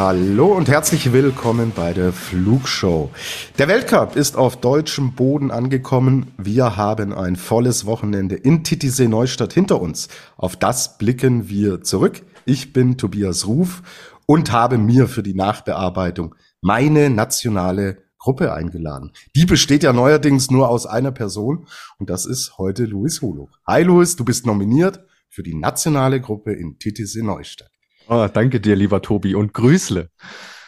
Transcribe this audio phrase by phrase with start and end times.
[0.00, 3.10] Hallo und herzlich willkommen bei der Flugshow.
[3.58, 6.32] Der Weltcup ist auf deutschem Boden angekommen.
[6.38, 10.06] Wir haben ein volles Wochenende in Titisee Neustadt hinter uns.
[10.36, 12.22] Auf das blicken wir zurück.
[12.44, 13.82] Ich bin Tobias Ruf
[14.24, 19.10] und habe mir für die Nachbearbeitung meine nationale Gruppe eingeladen.
[19.34, 21.66] Die besteht ja neuerdings nur aus einer Person
[21.98, 23.48] und das ist heute Luis Holo.
[23.66, 27.72] Hi Luis, du bist nominiert für die nationale Gruppe in Titisee Neustadt.
[28.08, 30.10] Oh, danke dir, lieber Tobi, und Grüßle.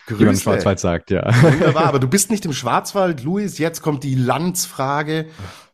[0.07, 0.21] Grüßle.
[0.21, 1.23] Wie man Schwarzwald sagt, ja.
[1.43, 3.57] Wunderbar, aber du bist nicht im Schwarzwald, Luis.
[3.59, 5.27] Jetzt kommt die Landsfrage,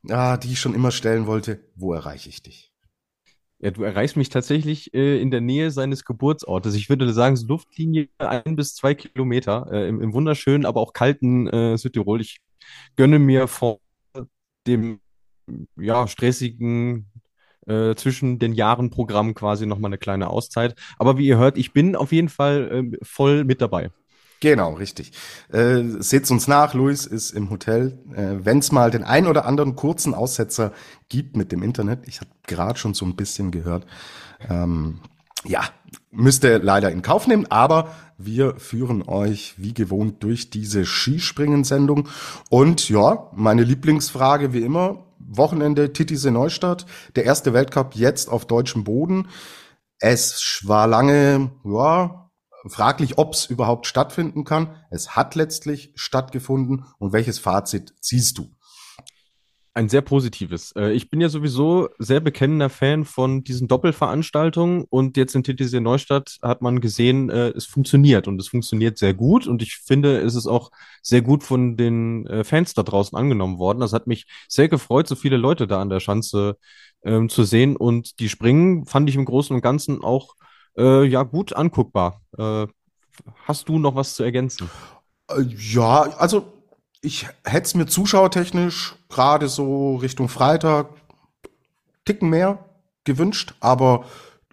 [0.08, 1.64] ah, die ich schon immer stellen wollte.
[1.74, 2.72] Wo erreiche ich dich?
[3.58, 6.74] Ja, du erreichst mich tatsächlich äh, in der Nähe seines Geburtsortes.
[6.74, 10.92] Ich würde sagen, so Luftlinie ein bis zwei Kilometer äh, im, im, wunderschönen, aber auch
[10.92, 12.20] kalten äh, Südtirol.
[12.20, 12.38] Ich
[12.96, 13.80] gönne mir vor
[14.66, 15.00] dem
[15.76, 17.06] ja, stressigen
[17.66, 20.74] äh, zwischen den Jahren Programm quasi nochmal eine kleine Auszeit.
[20.98, 23.90] Aber wie ihr hört, ich bin auf jeden Fall äh, voll mit dabei.
[24.40, 25.12] Genau, richtig.
[25.50, 27.98] Äh, Seht's uns nach, Luis ist im Hotel.
[28.14, 30.72] Äh, Wenn es mal den ein oder anderen kurzen Aussetzer
[31.08, 33.86] gibt mit dem Internet, ich habe gerade schon so ein bisschen gehört,
[34.48, 35.00] ähm,
[35.44, 35.62] ja,
[36.10, 42.08] müsst ihr leider in Kauf nehmen, aber wir führen euch wie gewohnt durch diese Skispringen-Sendung.
[42.50, 48.84] Und ja, meine Lieblingsfrage wie immer, Wochenende Titisee Neustadt, der erste Weltcup jetzt auf deutschem
[48.84, 49.28] Boden.
[49.98, 52.30] Es war lange, ja,
[52.66, 54.76] fraglich, ob es überhaupt stattfinden kann.
[54.90, 56.84] Es hat letztlich stattgefunden.
[56.98, 58.55] Und welches Fazit ziehst du?
[59.76, 60.72] Ein sehr positives.
[60.72, 65.82] Äh, ich bin ja sowieso sehr bekennender Fan von diesen Doppelveranstaltungen und jetzt in TTC
[65.82, 70.18] Neustadt hat man gesehen, äh, es funktioniert und es funktioniert sehr gut und ich finde,
[70.20, 70.70] es ist auch
[71.02, 73.80] sehr gut von den äh, Fans da draußen angenommen worden.
[73.80, 76.56] Das hat mich sehr gefreut, so viele Leute da an der Schanze
[77.04, 80.36] ähm, zu sehen und die Springen fand ich im Großen und Ganzen auch
[80.78, 82.22] äh, ja gut anguckbar.
[82.38, 82.66] Äh,
[83.44, 84.70] hast du noch was zu ergänzen?
[85.38, 86.55] Ja, also
[87.00, 90.88] ich hätte es mir zuschauertechnisch gerade so Richtung Freitag
[92.04, 92.64] Ticken mehr
[93.04, 94.04] gewünscht, aber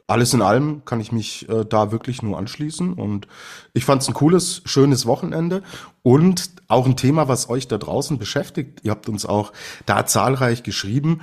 [0.07, 3.27] alles in allem kann ich mich äh, da wirklich nur anschließen und
[3.73, 5.63] ich fand es ein cooles, schönes Wochenende
[6.01, 8.81] und auch ein Thema, was euch da draußen beschäftigt.
[8.83, 9.53] Ihr habt uns auch
[9.85, 11.21] da zahlreich geschrieben,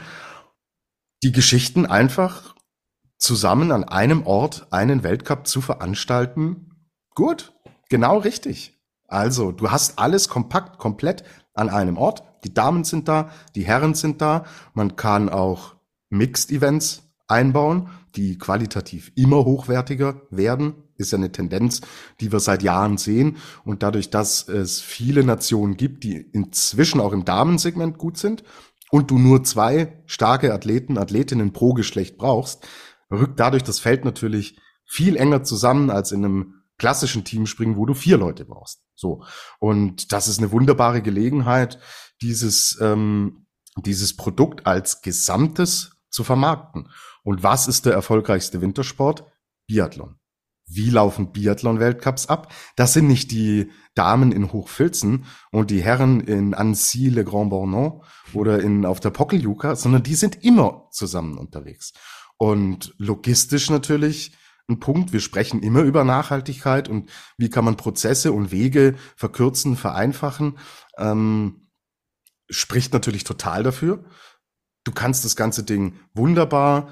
[1.23, 2.55] die Geschichten einfach
[3.19, 6.89] zusammen an einem Ort einen Weltcup zu veranstalten.
[7.15, 7.53] Gut,
[7.91, 8.80] genau richtig.
[9.11, 12.23] Also, du hast alles kompakt, komplett an einem Ort.
[12.45, 14.45] Die Damen sind da, die Herren sind da.
[14.73, 15.75] Man kann auch
[16.11, 20.75] Mixed Events einbauen, die qualitativ immer hochwertiger werden.
[20.97, 21.81] Ist ja eine Tendenz,
[22.21, 23.37] die wir seit Jahren sehen.
[23.65, 28.45] Und dadurch, dass es viele Nationen gibt, die inzwischen auch im Damensegment gut sind
[28.91, 32.67] und du nur zwei starke Athleten, Athletinnen pro Geschlecht brauchst,
[33.11, 37.95] rückt dadurch das Feld natürlich viel enger zusammen als in einem klassischen Teamspringen, wo du
[37.95, 38.83] vier Leute brauchst.
[38.97, 39.23] So.
[39.61, 41.79] Und das ist eine wunderbare Gelegenheit,
[42.23, 43.47] dieses, ähm,
[43.77, 46.89] dieses Produkt als Gesamtes zu vermarkten.
[47.23, 49.25] Und was ist der erfolgreichste Wintersport?
[49.69, 50.17] Biathlon.
[50.67, 52.51] Wie laufen Biathlon-Weltcups ab?
[52.77, 58.03] Das sind nicht die Damen in Hochfilzen und die Herren in Annecy, Le Grand Bornand
[58.33, 61.93] oder in, auf der Pockeljuka, sondern die sind immer zusammen unterwegs.
[62.39, 64.33] Und logistisch natürlich
[64.71, 65.13] ein Punkt.
[65.13, 70.59] Wir sprechen immer über Nachhaltigkeit und wie kann man Prozesse und Wege verkürzen, vereinfachen.
[70.97, 71.69] Ähm,
[72.49, 74.05] spricht natürlich total dafür.
[74.85, 76.89] Du kannst das ganze Ding wunderbar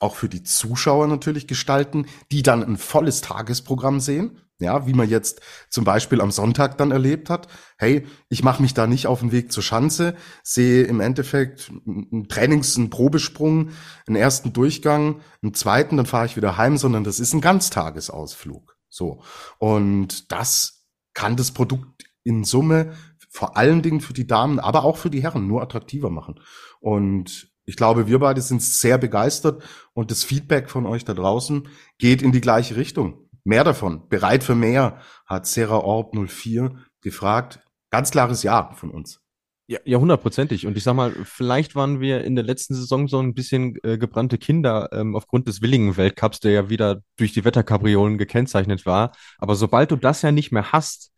[0.00, 4.40] auch für die Zuschauer natürlich gestalten, die dann ein volles Tagesprogramm sehen.
[4.60, 7.46] Ja, wie man jetzt zum Beispiel am Sonntag dann erlebt hat.
[7.78, 12.26] Hey, ich mache mich da nicht auf den Weg zur Schanze, sehe im Endeffekt einen
[12.28, 13.70] Trainings-, einen Probesprung,
[14.08, 18.76] einen ersten Durchgang, einen zweiten, dann fahre ich wieder heim, sondern das ist ein Ganztagesausflug.
[18.88, 19.22] So.
[19.58, 22.94] Und das kann das Produkt in Summe
[23.30, 26.40] vor allen Dingen für die Damen, aber auch für die Herren nur attraktiver machen.
[26.80, 29.62] Und ich glaube, wir beide sind sehr begeistert
[29.92, 31.68] und das Feedback von euch da draußen
[31.98, 33.27] geht in die gleiche Richtung.
[33.48, 34.06] Mehr davon.
[34.10, 37.60] Bereit für mehr, hat Sarah Orb 04 gefragt.
[37.88, 39.22] Ganz klares Ja von uns.
[39.68, 40.66] Ja, ja, hundertprozentig.
[40.66, 43.96] Und ich sag mal, vielleicht waren wir in der letzten Saison so ein bisschen äh,
[43.96, 49.12] gebrannte Kinder ähm, aufgrund des Willingen-Weltcups, der ja wieder durch die Wetterkabriolen gekennzeichnet war.
[49.38, 51.10] Aber sobald du das ja nicht mehr hast,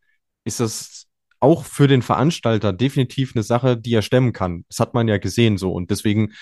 [0.44, 1.08] ist das
[1.40, 4.64] auch für den Veranstalter definitiv eine Sache, die er stemmen kann.
[4.68, 5.72] Das hat man ja gesehen so.
[5.72, 6.32] Und deswegen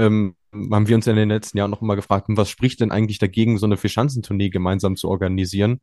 [0.00, 0.34] ähm,
[0.72, 3.58] haben wir uns in den letzten Jahren noch immer gefragt, was spricht denn eigentlich dagegen,
[3.58, 5.80] so eine Vierschanzentournee gemeinsam zu organisieren?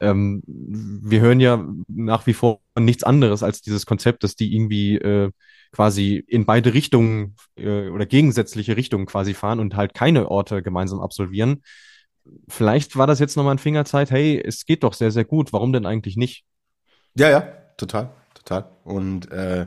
[0.00, 4.96] Ähm, wir hören ja nach wie vor nichts anderes als dieses Konzept, dass die irgendwie
[4.96, 5.30] äh,
[5.72, 11.00] quasi in beide Richtungen äh, oder gegensätzliche Richtungen quasi fahren und halt keine Orte gemeinsam
[11.00, 11.62] absolvieren.
[12.48, 15.72] Vielleicht war das jetzt nochmal ein Fingerzeit, hey, es geht doch sehr, sehr gut, warum
[15.72, 16.44] denn eigentlich nicht?
[17.14, 17.40] Ja, ja,
[17.76, 18.70] total, total.
[18.84, 19.66] Und äh,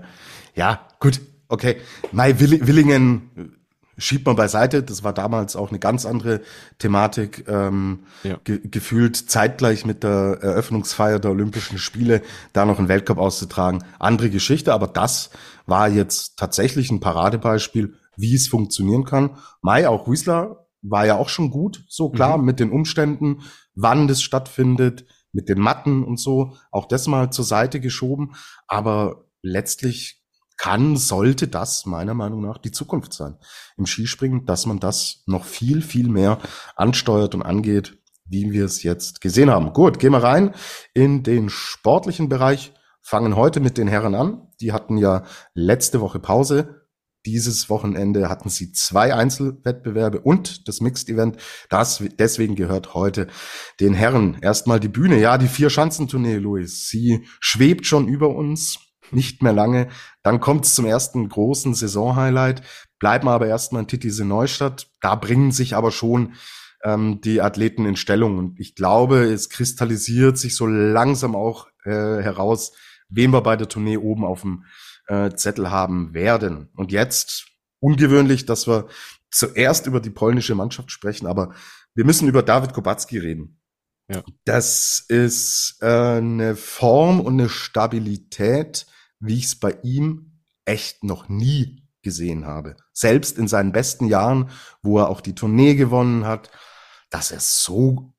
[0.56, 1.78] ja, gut, okay.
[2.12, 3.59] Mai Willingen
[4.00, 4.82] schiebt man beiseite.
[4.82, 6.42] Das war damals auch eine ganz andere
[6.80, 7.46] Thematik.
[7.48, 8.40] Ähm, ja.
[8.44, 12.22] ge gefühlt zeitgleich mit der Eröffnungsfeier der Olympischen Spiele
[12.54, 13.84] da noch einen Weltcup auszutragen.
[14.00, 15.30] Andere Geschichte, aber das
[15.66, 19.38] war jetzt tatsächlich ein Paradebeispiel, wie es funktionieren kann.
[19.62, 22.46] Mai, auch Whistler war ja auch schon gut, so klar, mhm.
[22.46, 23.42] mit den Umständen,
[23.76, 28.34] wann das stattfindet, mit den Matten und so, auch das mal zur Seite geschoben.
[28.68, 30.19] Aber letztlich
[30.60, 33.38] kann, sollte das meiner Meinung nach die Zukunft sein
[33.78, 36.38] im Skispringen, dass man das noch viel, viel mehr
[36.76, 39.74] ansteuert und angeht, wie wir es jetzt gesehen haben.
[39.74, 40.54] Gut, gehen wir rein
[40.94, 44.48] in den sportlichen Bereich, fangen heute mit den Herren an.
[44.60, 45.24] Die hatten ja
[45.54, 46.86] letzte Woche Pause.
[47.26, 51.38] Dieses Wochenende hatten sie zwei Einzelwettbewerbe und das Mixed Event.
[51.70, 53.28] Das deswegen gehört heute
[53.80, 55.20] den Herren erstmal die Bühne.
[55.20, 56.88] Ja, die vier Schanzentournee, Luis.
[56.88, 59.90] Sie schwebt schon über uns nicht mehr lange.
[60.24, 62.62] Dann kommt es zum ersten großen Saisonhighlight,
[63.00, 64.92] bleiben aber erstmal in Titisee Neustadt.
[65.02, 66.34] Da bringen sich aber schon
[66.84, 68.38] ähm, die Athleten in Stellung.
[68.38, 72.74] Und ich glaube, es kristallisiert sich so langsam auch äh, heraus,
[73.10, 74.66] wen wir bei der Tournee oben auf dem
[75.08, 76.70] äh, Zettel haben werden.
[76.76, 77.48] Und jetzt
[77.80, 78.88] ungewöhnlich, dass wir
[79.32, 81.54] zuerst über die polnische Mannschaft sprechen, aber
[81.96, 83.60] wir müssen über David Kubacki reden.
[84.10, 84.24] Ja.
[84.46, 88.88] Das ist äh, eine Form und eine Stabilität,
[89.20, 92.78] wie ich es bei ihm echt noch nie gesehen habe.
[92.94, 94.50] Selbst in seinen besten Jahren,
[94.82, 96.50] wo er auch die Tournee gewonnen hat,
[97.10, 98.14] dass er so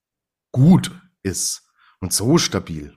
[0.53, 0.91] gut
[1.23, 1.71] ist
[2.01, 2.97] und so stabil.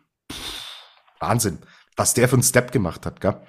[1.19, 1.59] Wahnsinn,
[1.95, 3.39] was der für einen Step gemacht hat, gell?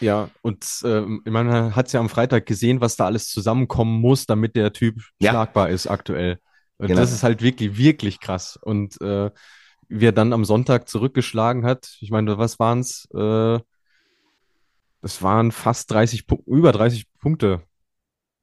[0.00, 4.26] Ja, und äh, man hat es ja am Freitag gesehen, was da alles zusammenkommen muss,
[4.26, 5.30] damit der Typ ja.
[5.30, 6.38] schlagbar ist aktuell.
[6.78, 7.00] Und genau.
[7.00, 8.58] das ist halt wirklich, wirklich krass.
[8.60, 9.30] Und äh,
[9.88, 13.06] wie er dann am Sonntag zurückgeschlagen hat, ich meine, was waren es?
[13.14, 13.60] Äh,
[15.02, 17.62] das waren fast 30, über 30 Punkte.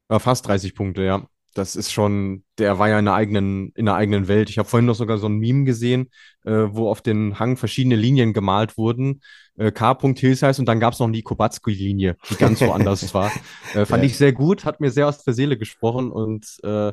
[0.10, 1.26] Ja, fast 30 Punkte, ja.
[1.56, 4.52] Das ist schon, der war ja in einer eigenen, in einer eigenen Welt.
[4.52, 6.10] Ich habe vorhin noch sogar so ein Meme gesehen,
[6.46, 9.22] äh, wo auf den Hang verschiedene Linien gemalt wurden.
[9.58, 9.98] Äh, K.
[10.16, 13.32] Hills heißt und dann gab es noch die Kobatski-Linie, die ganz woanders war.
[13.74, 14.08] Äh, fand ja.
[14.08, 16.92] ich sehr gut, hat mir sehr aus der Seele gesprochen und äh,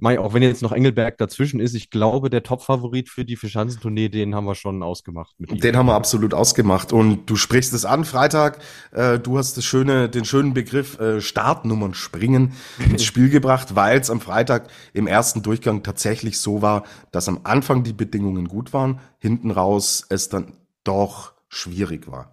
[0.00, 4.08] Mai, auch wenn jetzt noch Engelberg dazwischen ist, ich glaube, der Top-Favorit für die Verschanzentournee,
[4.08, 5.34] den haben wir schon ausgemacht.
[5.38, 6.92] den haben wir absolut ausgemacht.
[6.92, 8.60] Und du sprichst es an, Freitag,
[8.92, 12.52] äh, du hast das schöne, den schönen Begriff äh, Startnummern springen
[12.90, 17.40] ins Spiel gebracht, weil es am Freitag im ersten Durchgang tatsächlich so war, dass am
[17.42, 20.52] Anfang die Bedingungen gut waren, hinten raus es dann
[20.84, 22.32] doch schwierig war.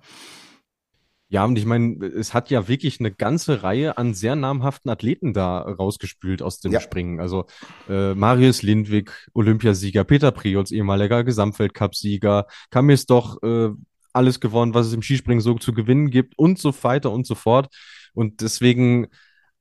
[1.35, 5.33] Ja, und ich meine, es hat ja wirklich eine ganze Reihe an sehr namhaften Athleten
[5.33, 6.79] da rausgespült aus dem ja.
[6.79, 7.19] Springen.
[7.19, 7.43] Also
[7.89, 13.67] äh, Marius Lindwig, Olympiasieger, Peter Priols, ehemaliger Gesamtweltcup-Sieger, Kamis doch äh,
[14.13, 17.35] alles gewonnen, was es im Skispringen so zu gewinnen gibt und so weiter und so
[17.35, 17.67] fort.
[18.13, 19.07] Und deswegen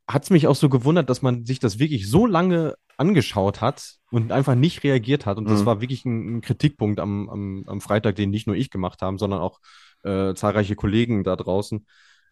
[0.06, 3.96] hat es mich auch so gewundert, dass man sich das wirklich so lange angeschaut hat
[4.12, 5.38] und einfach nicht reagiert hat.
[5.38, 5.50] Und mhm.
[5.50, 9.02] das war wirklich ein, ein Kritikpunkt am, am, am Freitag, den nicht nur ich gemacht
[9.02, 9.58] habe, sondern auch
[10.04, 11.86] äh, zahlreiche Kollegen da draußen.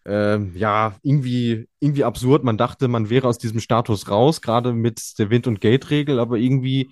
[0.05, 2.45] Ähm, ja, irgendwie, irgendwie absurd.
[2.45, 6.38] Man dachte, man wäre aus diesem Status raus, gerade mit der Wind- und Gate-Regel, aber
[6.38, 6.91] irgendwie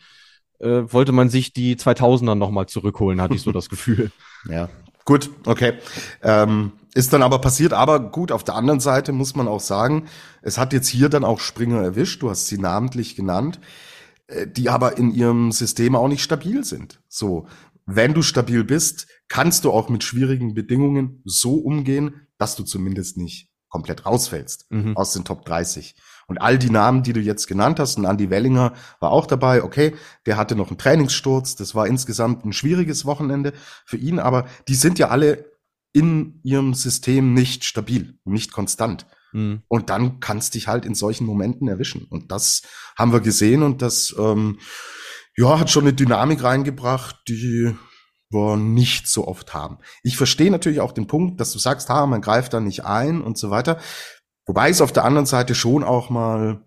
[0.60, 4.12] äh, wollte man sich die 2000er nochmal zurückholen, hatte ich so das Gefühl.
[4.48, 4.68] Ja,
[5.04, 5.74] gut, okay.
[6.22, 10.06] Ähm, ist dann aber passiert, aber gut, auf der anderen Seite muss man auch sagen,
[10.42, 13.60] es hat jetzt hier dann auch Springer erwischt, du hast sie namentlich genannt,
[14.28, 17.00] äh, die aber in ihrem System auch nicht stabil sind.
[17.08, 17.46] So,
[17.86, 23.16] wenn du stabil bist, kannst du auch mit schwierigen Bedingungen so umgehen, dass du zumindest
[23.16, 24.96] nicht komplett rausfällst mhm.
[24.96, 25.94] aus den Top 30.
[26.26, 29.62] Und all die Namen, die du jetzt genannt hast, und Andy Wellinger war auch dabei,
[29.62, 29.94] okay,
[30.26, 33.52] der hatte noch einen Trainingssturz, das war insgesamt ein schwieriges Wochenende
[33.86, 35.50] für ihn, aber die sind ja alle
[35.92, 39.06] in ihrem System nicht stabil, nicht konstant.
[39.32, 39.62] Mhm.
[39.68, 42.04] Und dann kannst dich halt in solchen Momenten erwischen.
[42.10, 42.62] Und das
[42.96, 44.58] haben wir gesehen und das ähm,
[45.36, 47.76] ja, hat schon eine Dynamik reingebracht, die
[48.30, 49.78] wir nicht so oft haben.
[50.02, 53.20] Ich verstehe natürlich auch den Punkt, dass du sagst, ha, man greift da nicht ein
[53.20, 53.78] und so weiter.
[54.46, 56.64] Wobei es auf der anderen Seite schon auch mal,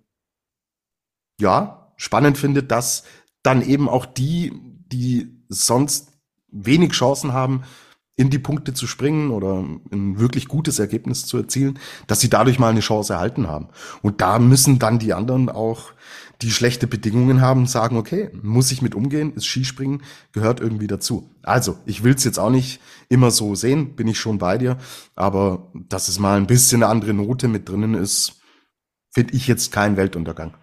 [1.39, 3.03] ja, spannend finde, dass
[3.43, 4.53] dann eben auch die,
[4.87, 6.11] die sonst
[6.49, 7.63] wenig Chancen haben,
[8.15, 12.59] in die Punkte zu springen oder ein wirklich gutes Ergebnis zu erzielen, dass sie dadurch
[12.59, 13.69] mal eine Chance erhalten haben.
[14.01, 15.93] Und da müssen dann die anderen auch
[16.41, 21.29] die schlechte Bedingungen haben, sagen, okay, muss ich mit umgehen, ist Skispringen, gehört irgendwie dazu.
[21.41, 24.77] Also, ich will es jetzt auch nicht immer so sehen, bin ich schon bei dir,
[25.15, 28.41] aber dass es mal ein bisschen eine andere Note mit drinnen ist,
[29.11, 30.55] finde ich jetzt kein Weltuntergang.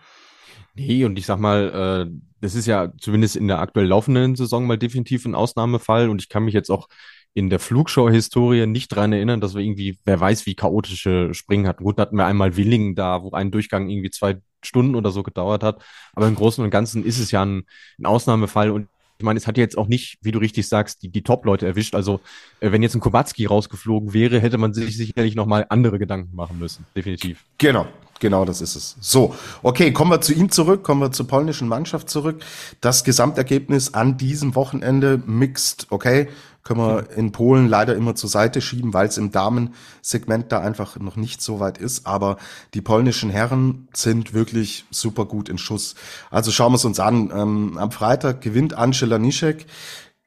[0.74, 4.66] Nee, und ich sag mal, äh, das ist ja zumindest in der aktuell laufenden Saison
[4.66, 6.88] mal definitiv ein Ausnahmefall und ich kann mich jetzt auch
[7.32, 11.84] in der Flugshow-Historie nicht dran erinnern, dass wir irgendwie, wer weiß, wie chaotische Springen hatten.
[11.84, 15.62] Gut, hatten wir einmal Willingen da, wo ein Durchgang irgendwie zwei Stunden oder so gedauert
[15.62, 15.82] hat.
[16.14, 17.64] Aber im Großen und Ganzen ist es ja ein,
[17.98, 18.88] ein Ausnahmefall und
[19.20, 21.94] ich meine, es hat jetzt auch nicht, wie du richtig sagst, die, die Top-Leute erwischt.
[21.94, 22.20] Also,
[22.60, 26.58] äh, wenn jetzt ein Kubacki rausgeflogen wäre, hätte man sich sicherlich nochmal andere Gedanken machen
[26.58, 26.86] müssen.
[26.96, 27.44] Definitiv.
[27.58, 27.86] Genau.
[28.20, 28.96] Genau, das ist es.
[29.00, 32.44] So, okay, kommen wir zu ihm zurück, kommen wir zur polnischen Mannschaft zurück.
[32.82, 36.28] Das Gesamtergebnis an diesem Wochenende mixed, okay,
[36.70, 40.96] können wir in Polen leider immer zur Seite schieben, weil es im Damensegment da einfach
[41.00, 42.06] noch nicht so weit ist.
[42.06, 42.36] Aber
[42.74, 45.96] die polnischen Herren sind wirklich super gut in Schuss.
[46.30, 47.32] Also schauen wir es uns an.
[47.34, 49.66] Ähm, am Freitag gewinnt Angela Nischek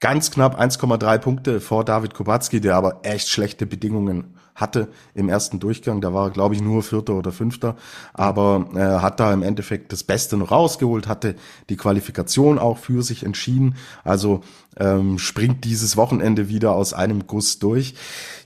[0.02, 5.60] ganz knapp 1,3 Punkte vor David Kubacki, der aber echt schlechte Bedingungen hatte im ersten
[5.60, 6.02] Durchgang.
[6.02, 7.76] Da war er, glaube ich, nur Vierter oder Fünfter,
[8.14, 11.36] aber er äh, hat da im Endeffekt das Beste noch rausgeholt, hatte
[11.70, 13.76] die Qualifikation auch für sich entschieden.
[14.04, 14.42] Also
[14.78, 17.96] ähm, springt dieses Wochenende wieder aus einem Guss durch.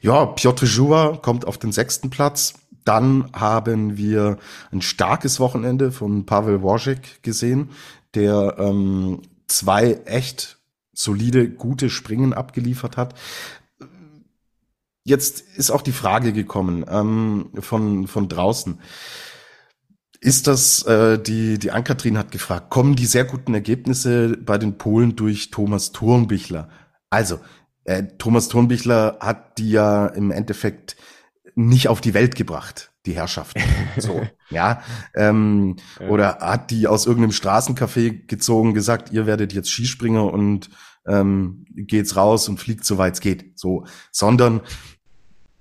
[0.01, 2.53] Ja, Piotr Jouva kommt auf den sechsten Platz.
[2.83, 4.37] Dann haben wir
[4.71, 7.71] ein starkes Wochenende von Pavel Wojcik gesehen,
[8.13, 10.57] der ähm, zwei echt
[10.93, 13.13] solide, gute Springen abgeliefert hat.
[15.07, 18.81] Jetzt ist auch die Frage gekommen ähm, von, von draußen.
[20.19, 24.77] Ist das, äh, die, die Ankatrin hat gefragt, kommen die sehr guten Ergebnisse bei den
[24.77, 26.67] Polen durch Thomas Thurnbichler?
[27.09, 27.39] Also,
[27.85, 30.97] äh, Thomas Thurnbichler hat die ja im Endeffekt
[31.55, 33.55] nicht auf die Welt gebracht, die Herrschaft.
[33.97, 34.83] So, ja,
[35.15, 36.09] ähm, ja.
[36.09, 40.69] Oder hat die aus irgendeinem Straßencafé gezogen, gesagt, ihr werdet jetzt Skispringer und
[41.07, 43.57] ähm, geht's raus und fliegt so weit es geht.
[43.57, 44.61] So, sondern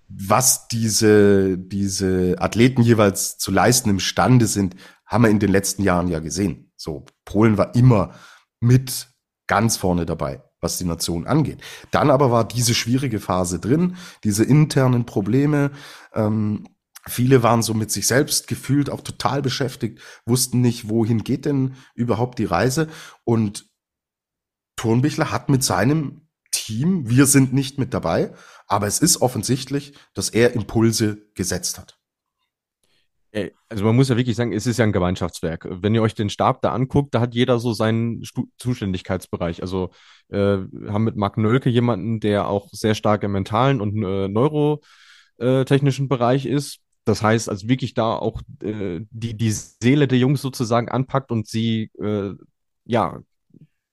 [0.09, 6.09] was diese, diese Athleten jeweils zu leisten imstande sind, haben wir in den letzten Jahren
[6.09, 6.73] ja gesehen.
[6.77, 8.15] So, Polen war immer
[8.61, 9.09] mit
[9.47, 11.61] ganz vorne dabei, was die Nation angeht.
[11.91, 15.71] Dann aber war diese schwierige Phase drin, diese internen Probleme.
[16.13, 16.69] Ähm,
[17.07, 21.77] viele waren so mit sich selbst gefühlt auch total beschäftigt, wussten nicht, wohin geht denn
[21.95, 22.89] überhaupt die Reise.
[23.25, 23.67] Und
[24.77, 28.33] Turnbichler hat mit seinem Team, wir sind nicht mit dabei,
[28.67, 31.99] aber es ist offensichtlich, dass er Impulse gesetzt hat.
[33.69, 35.69] Also man muss ja wirklich sagen, es ist ja ein Gemeinschaftswerk.
[35.71, 39.61] Wenn ihr euch den Stab da anguckt, da hat jeder so seinen Stu Zuständigkeitsbereich.
[39.61, 39.91] Also
[40.31, 40.57] äh,
[40.89, 46.47] haben mit Marc Nölke jemanden, der auch sehr stark im mentalen und äh, neurotechnischen Bereich
[46.47, 46.79] ist.
[47.05, 51.47] Das heißt, also wirklich da auch äh, die, die Seele der Jungs sozusagen anpackt und
[51.47, 52.33] sie äh,
[52.85, 53.21] ja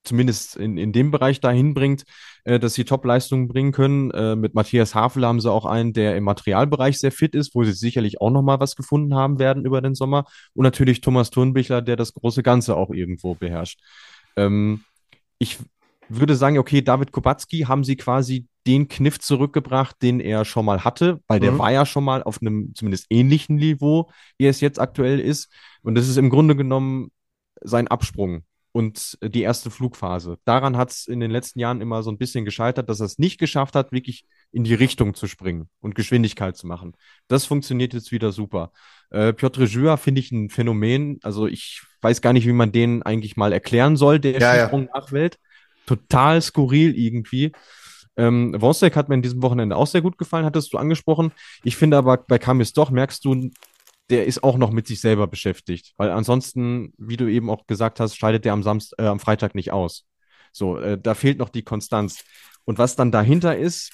[0.04, 2.04] zumindest in, in dem Bereich dahin bringt,
[2.46, 4.12] äh, dass sie Top-Leistungen bringen können.
[4.12, 7.64] Äh, mit Matthias Havel haben sie auch einen, der im Materialbereich sehr fit ist, wo
[7.64, 10.26] sie sicherlich auch nochmal was gefunden haben werden über den Sommer.
[10.54, 13.80] Und natürlich Thomas Thurnbichler, der das große Ganze auch irgendwo beherrscht.
[14.36, 14.84] Ähm,
[15.38, 15.60] ich
[16.10, 20.84] würde sagen, okay, David Kubacki haben sie quasi den Kniff zurückgebracht, den er schon mal
[20.84, 21.60] hatte, weil der mhm.
[21.60, 25.52] war ja schon mal auf einem zumindest ähnlichen Niveau, wie es jetzt aktuell ist.
[25.82, 27.12] Und das ist im Grunde genommen
[27.62, 30.40] sein Absprung und die erste Flugphase.
[30.46, 33.20] Daran hat es in den letzten Jahren immer so ein bisschen gescheitert, dass er es
[33.20, 36.94] nicht geschafft hat, wirklich in die Richtung zu springen und Geschwindigkeit zu machen.
[37.28, 38.72] Das funktioniert jetzt wieder super.
[39.12, 41.20] Äh, Piotr Jua finde ich ein Phänomen.
[41.22, 44.88] Also ich weiß gar nicht, wie man den eigentlich mal erklären soll, der ja, Skisprung
[44.88, 45.00] ja.
[45.00, 45.38] Nachwelt.
[45.86, 47.52] Total skurril irgendwie.
[48.18, 51.32] Ähm, Wozniak hat mir in diesem Wochenende auch sehr gut gefallen, hattest du angesprochen.
[51.64, 53.52] Ich finde aber bei Kamis doch merkst du
[54.14, 55.94] der ist auch noch mit sich selber beschäftigt.
[55.98, 59.56] Weil ansonsten, wie du eben auch gesagt hast, scheidet der am, Samst äh, am Freitag
[59.56, 60.06] nicht aus.
[60.52, 62.24] So, äh, da fehlt noch die Konstanz.
[62.64, 63.92] Und was dann dahinter ist,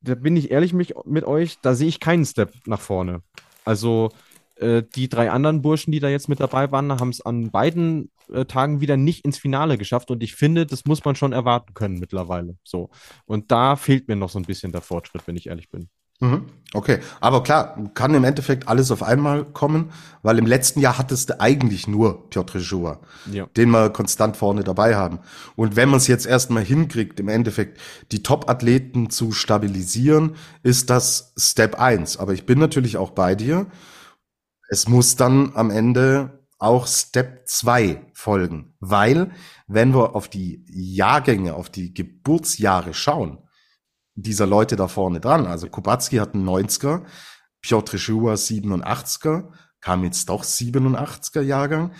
[0.00, 3.20] da bin ich ehrlich mich, mit euch, da sehe ich keinen Step nach vorne.
[3.66, 4.08] Also
[4.54, 8.10] äh, die drei anderen Burschen, die da jetzt mit dabei waren, haben es an beiden
[8.32, 10.10] äh, Tagen wieder nicht ins Finale geschafft.
[10.10, 12.56] Und ich finde, das muss man schon erwarten können mittlerweile.
[12.64, 12.88] So.
[13.26, 15.90] Und da fehlt mir noch so ein bisschen der Fortschritt, wenn ich ehrlich bin.
[16.20, 16.46] Mhm.
[16.72, 19.92] Okay, aber klar, kann im Endeffekt alles auf einmal kommen,
[20.22, 23.46] weil im letzten Jahr hattest du eigentlich nur Piotr Joua, ja.
[23.56, 25.20] den wir konstant vorne dabei haben.
[25.54, 27.80] Und wenn man es jetzt erstmal hinkriegt, im Endeffekt
[28.10, 32.16] die Top-Athleten zu stabilisieren, ist das Step eins.
[32.16, 33.66] Aber ich bin natürlich auch bei dir.
[34.68, 39.30] Es muss dann am Ende auch Step zwei folgen, weil
[39.68, 43.38] wenn wir auf die Jahrgänge, auf die Geburtsjahre schauen,
[44.16, 45.46] dieser Leute da vorne dran.
[45.46, 47.02] Also Kubacki hat einen 90er,
[47.60, 51.92] Piotr Schuha 87er, kam jetzt doch 87er Jahrgang.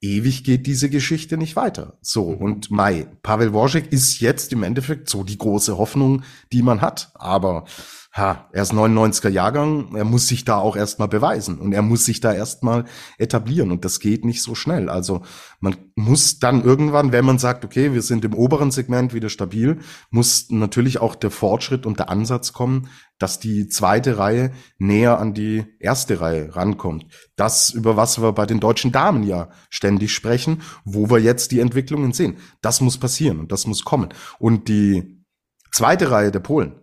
[0.00, 1.98] Ewig geht diese Geschichte nicht weiter.
[2.00, 2.38] So, mhm.
[2.38, 7.10] und Mai, Pavel Wojcik ist jetzt im Endeffekt so die große Hoffnung, die man hat.
[7.14, 7.64] Aber
[8.12, 12.04] ha, er ist 99er Jahrgang, er muss sich da auch erstmal beweisen und er muss
[12.04, 12.84] sich da erstmal
[13.18, 14.88] etablieren und das geht nicht so schnell.
[14.88, 15.22] Also
[15.60, 19.78] man muss dann irgendwann, wenn man sagt, okay, wir sind im oberen Segment wieder stabil,
[20.10, 22.88] muss natürlich auch der Fortschritt und der Ansatz kommen,
[23.20, 27.06] dass die zweite Reihe näher an die erste Reihe rankommt.
[27.36, 31.60] Das, über was wir bei den deutschen Damen ja ständig sprechen, wo wir jetzt die
[31.60, 32.38] Entwicklungen sehen.
[32.60, 34.08] Das muss passieren und das muss kommen.
[34.40, 35.24] Und die
[35.70, 36.79] zweite Reihe der Polen,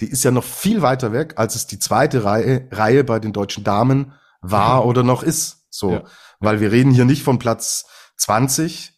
[0.00, 3.32] die ist ja noch viel weiter weg, als es die zweite Reihe, Reihe bei den
[3.32, 4.88] deutschen Damen war mhm.
[4.88, 5.66] oder noch ist.
[5.70, 6.04] So, ja.
[6.40, 7.86] weil wir reden hier nicht von Platz
[8.16, 8.94] 20,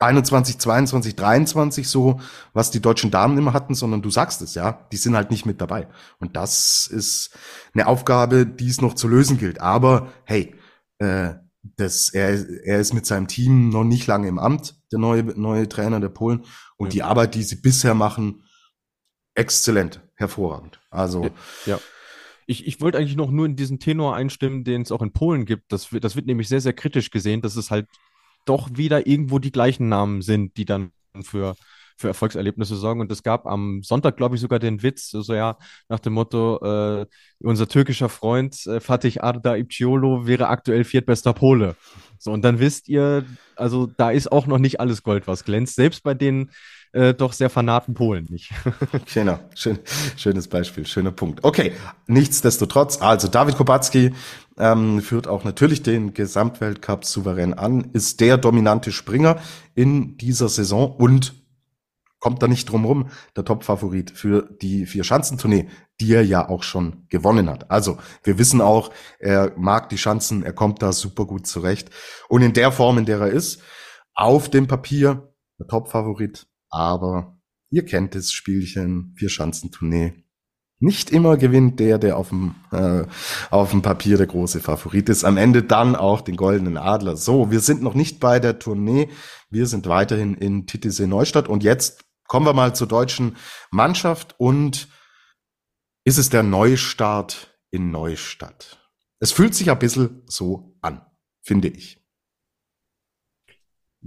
[0.00, 2.20] 21, 22, 23, so,
[2.52, 5.46] was die deutschen Damen immer hatten, sondern du sagst es, ja, die sind halt nicht
[5.46, 5.88] mit dabei.
[6.18, 7.30] Und das ist
[7.74, 9.60] eine Aufgabe, die es noch zu lösen gilt.
[9.60, 10.54] Aber hey,
[10.98, 11.34] äh,
[11.76, 12.28] das, er,
[12.64, 16.08] er ist mit seinem Team noch nicht lange im Amt, der neue, neue Trainer der
[16.08, 16.44] Polen.
[16.76, 16.90] Und ja.
[16.92, 18.42] die Arbeit, die sie bisher machen,
[19.36, 20.80] exzellent, hervorragend.
[20.90, 21.30] Also
[21.66, 21.78] ja.
[22.46, 25.46] Ich, ich wollte eigentlich noch nur in diesen Tenor einstimmen, den es auch in Polen
[25.46, 25.72] gibt.
[25.72, 27.88] Das, wird, das wird nämlich sehr, sehr kritisch gesehen, dass es halt
[28.44, 31.56] doch wieder irgendwo die gleichen Namen sind, die dann für,
[31.96, 33.00] für Erfolgserlebnisse sorgen.
[33.00, 36.12] Und es gab am Sonntag, glaube ich, sogar den Witz, so also ja, nach dem
[36.12, 37.06] Motto, äh,
[37.40, 41.74] unser türkischer Freund äh, Fatih Arda Ipciolo wäre aktuell viertbester Pole.
[42.18, 43.24] So, und dann wisst ihr,
[43.56, 45.74] also da ist auch noch nicht alles Gold, was glänzt.
[45.74, 46.50] Selbst bei den
[46.92, 48.50] äh, doch sehr fanaten Polen nicht.
[49.14, 49.78] genau, Schön,
[50.16, 51.44] schönes Beispiel, schöner Punkt.
[51.44, 51.72] Okay,
[52.06, 54.12] nichtsdestotrotz, also David Kubacki
[54.58, 59.38] ähm, führt auch natürlich den Gesamtweltcup souverän an, ist der dominante Springer
[59.74, 61.34] in dieser Saison und
[62.18, 65.68] kommt da nicht drum rum, der Top-Favorit für die Vier-Schanzentournee,
[66.00, 67.70] die er ja auch schon gewonnen hat.
[67.70, 71.90] Also, wir wissen auch, er mag die Schanzen, er kommt da super gut zurecht.
[72.28, 73.62] Und in der Form, in der er ist,
[74.14, 77.38] auf dem Papier der Top-Favorit aber
[77.70, 80.26] ihr kennt das Spielchen, vier Schanzentournee.
[80.78, 83.04] Nicht immer gewinnt der, der auf dem, äh,
[83.50, 85.24] auf dem Papier der große Favorit ist.
[85.24, 87.16] Am Ende dann auch den goldenen Adler.
[87.16, 89.08] So, wir sind noch nicht bei der Tournee.
[89.48, 91.48] Wir sind weiterhin in Titisee Neustadt.
[91.48, 93.36] Und jetzt kommen wir mal zur deutschen
[93.70, 94.34] Mannschaft.
[94.36, 94.88] Und
[96.04, 98.78] ist es der Neustart in Neustadt?
[99.18, 101.00] Es fühlt sich ein bisschen so an,
[101.42, 102.05] finde ich.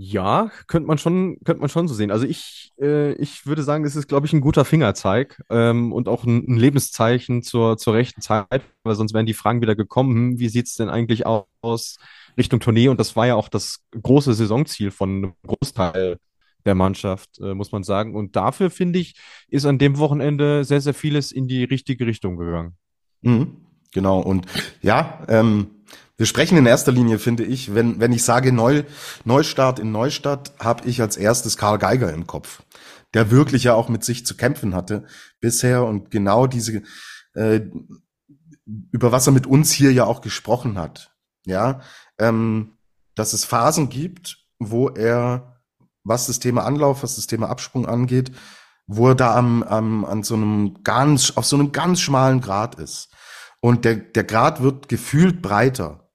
[0.01, 2.09] Ja, könnte man schon, könnte man schon so sehen.
[2.09, 6.07] Also ich, äh, ich würde sagen, es ist, glaube ich, ein guter Fingerzeig ähm, und
[6.07, 10.15] auch ein, ein, Lebenszeichen zur, zur rechten Zeit, weil sonst wären die Fragen wieder gekommen,
[10.15, 11.97] hm, wie sieht's denn eigentlich aus
[12.37, 12.87] Richtung Tournee?
[12.87, 16.17] Und das war ja auch das große Saisonziel von einem Großteil
[16.63, 18.15] der Mannschaft, äh, muss man sagen.
[18.15, 19.15] Und dafür, finde ich,
[19.49, 22.77] ist an dem Wochenende sehr, sehr vieles in die richtige Richtung gegangen.
[23.19, 23.57] Mhm,
[23.91, 24.21] genau.
[24.21, 24.45] Und
[24.81, 25.71] ja, ähm,
[26.17, 28.83] wir sprechen in erster Linie, finde ich, wenn, wenn ich sage Neu,
[29.23, 32.61] Neustart in Neustadt, habe ich als erstes Karl Geiger im Kopf,
[33.13, 35.05] der wirklich ja auch mit sich zu kämpfen hatte
[35.39, 36.83] bisher und genau diese,
[37.35, 37.61] äh,
[38.91, 41.81] über was er mit uns hier ja auch gesprochen hat, ja,
[42.19, 42.77] ähm,
[43.15, 45.61] dass es Phasen gibt, wo er,
[46.03, 48.31] was das Thema Anlauf, was das Thema Absprung angeht,
[48.87, 52.75] wo er da am, am, an so einem ganz, auf so einem ganz schmalen Grad
[52.75, 53.09] ist.
[53.61, 56.09] Und der, der Grad wird gefühlt breiter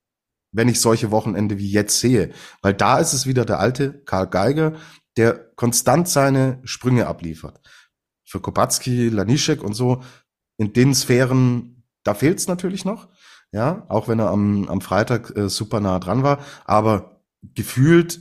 [0.55, 2.31] wenn ich solche Wochenende wie jetzt sehe.
[2.63, 4.75] Weil da ist es wieder der alte Karl Geiger,
[5.17, 7.61] der konstant seine Sprünge abliefert.
[8.25, 10.03] Für Kopatski, Lanischek und so,
[10.57, 13.09] in den Sphären, da fehlt es natürlich noch.
[13.51, 16.39] Ja, auch wenn er am, am Freitag äh, super nah dran war.
[16.65, 18.21] Aber gefühlt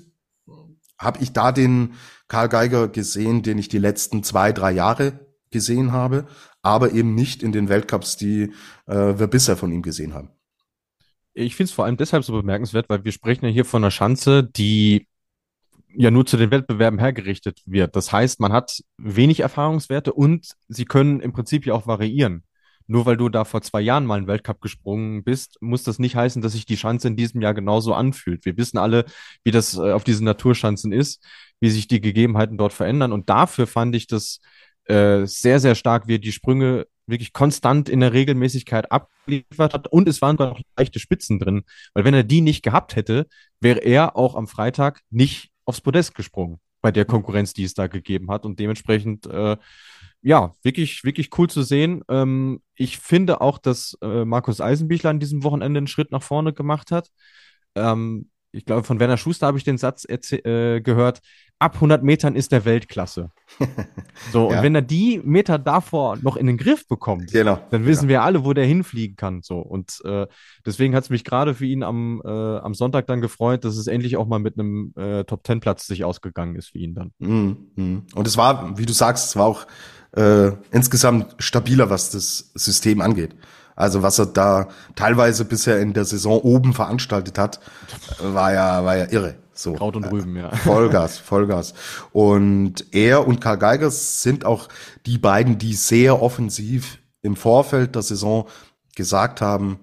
[1.00, 1.94] habe ich da den
[2.28, 5.20] Karl Geiger gesehen, den ich die letzten zwei, drei Jahre
[5.52, 6.26] gesehen habe,
[6.64, 8.54] aber eben nicht in den Weltcups, die
[8.88, 10.30] äh, wir bisher von ihm gesehen haben.
[11.36, 13.92] Ich finde es vor allem deshalb so bemerkenswert, weil wir sprechen ja hier von einer
[13.92, 15.08] Schanze, die
[15.96, 17.96] ja nur zu den Wettbewerben hergerichtet wird.
[17.96, 22.44] Das heißt, man hat wenig Erfahrungswerte und sie können im Prinzip ja auch variieren.
[22.86, 26.16] Nur weil du da vor zwei Jahren mal einen Weltcup gesprungen bist, muss das nicht
[26.16, 28.46] heißen, dass sich die Schanze in diesem Jahr genauso anfühlt.
[28.46, 29.06] Wir wissen alle,
[29.44, 31.24] wie das äh, auf diesen Naturschanzen ist,
[31.62, 33.14] wie sich die Gegebenheiten dort verändern.
[33.14, 34.40] Und dafür fand ich das
[34.86, 39.88] äh, sehr, sehr stark, wie er die Sprünge wirklich konstant in der Regelmäßigkeit abgeliefert hat
[39.90, 43.28] und es waren noch leichte Spitzen drin, weil wenn er die nicht gehabt hätte,
[43.60, 47.88] wäre er auch am Freitag nicht aufs Podest gesprungen bei der Konkurrenz, die es da
[47.88, 49.58] gegeben hat und dementsprechend äh,
[50.22, 52.02] ja, wirklich, wirklich cool zu sehen.
[52.10, 56.54] Ähm, ich finde auch, dass äh, Markus Eisenbichler an diesem Wochenende einen Schritt nach vorne
[56.54, 57.10] gemacht hat.
[57.76, 61.22] Ähm, ich glaube, von Werner Schuster habe ich den Satz äh, gehört,
[61.60, 63.32] ab 100 Metern ist der Weltklasse.
[64.32, 64.58] So, ja.
[64.58, 67.60] und wenn er die Meter davor noch in den Griff bekommt, genau.
[67.72, 68.10] dann wissen ja.
[68.10, 69.42] wir alle, wo der hinfliegen kann.
[69.42, 70.28] So, und äh,
[70.66, 73.88] deswegen hat es mich gerade für ihn am, äh, am Sonntag dann gefreut, dass es
[73.88, 77.12] endlich auch mal mit einem äh, Top-10-Platz sich ausgegangen ist für ihn dann.
[77.20, 77.58] Mhm.
[77.76, 78.04] mhm.
[78.14, 79.68] Und es war, wie du sagst, es war auch
[80.16, 83.36] äh, insgesamt stabiler, was das System angeht.
[83.76, 87.60] Also was er da teilweise bisher in der Saison oben veranstaltet hat,
[88.20, 89.36] war ja, war ja irre.
[89.54, 89.74] So.
[89.74, 90.56] Kraut und Rüben, ja.
[90.56, 91.74] Vollgas, Vollgas.
[92.12, 94.68] Und er und Karl Geigers sind auch
[95.06, 98.48] die beiden, die sehr offensiv im Vorfeld der Saison
[98.96, 99.80] gesagt haben,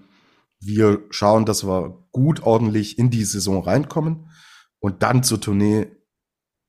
[0.60, 4.30] wir schauen, dass wir gut ordentlich in die Saison reinkommen
[4.78, 5.88] und dann zur Tournee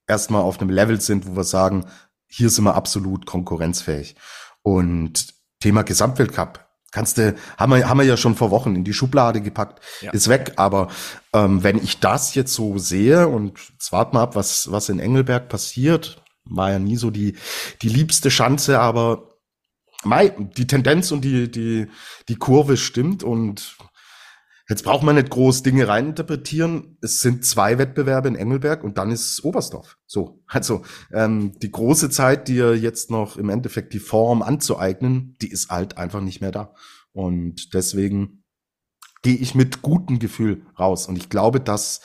[0.08, 1.86] erstmal auf einem Level sind, wo wir sagen,
[2.28, 4.16] hier sind wir absolut konkurrenzfähig.
[4.62, 8.94] Und Thema Gesamtweltcup, kannst du, haben wir, haben wir ja schon vor Wochen in die
[8.94, 10.12] Schublade gepackt, ja.
[10.12, 10.54] ist weg.
[10.58, 10.90] Aber
[11.34, 15.00] ähm, wenn ich das jetzt so sehe und jetzt warten wir ab, was, was in
[15.00, 17.36] Engelberg passiert, war ja nie so die,
[17.82, 19.30] die liebste Chance, aber
[20.04, 21.88] Mai, die Tendenz und die, die,
[22.28, 23.78] die Kurve stimmt und
[24.72, 26.98] Jetzt braucht man nicht groß Dinge reininterpretieren.
[27.02, 29.98] Es sind zwei Wettbewerbe in Engelberg und dann ist Oberstdorf.
[30.08, 35.52] So, also ähm, die große Zeit, dir jetzt noch im Endeffekt die Form anzueignen, die
[35.52, 36.74] ist halt einfach nicht mehr da.
[37.12, 38.46] Und deswegen
[39.24, 41.06] gehe ich mit gutem Gefühl raus.
[41.10, 42.00] Und ich glaube, dass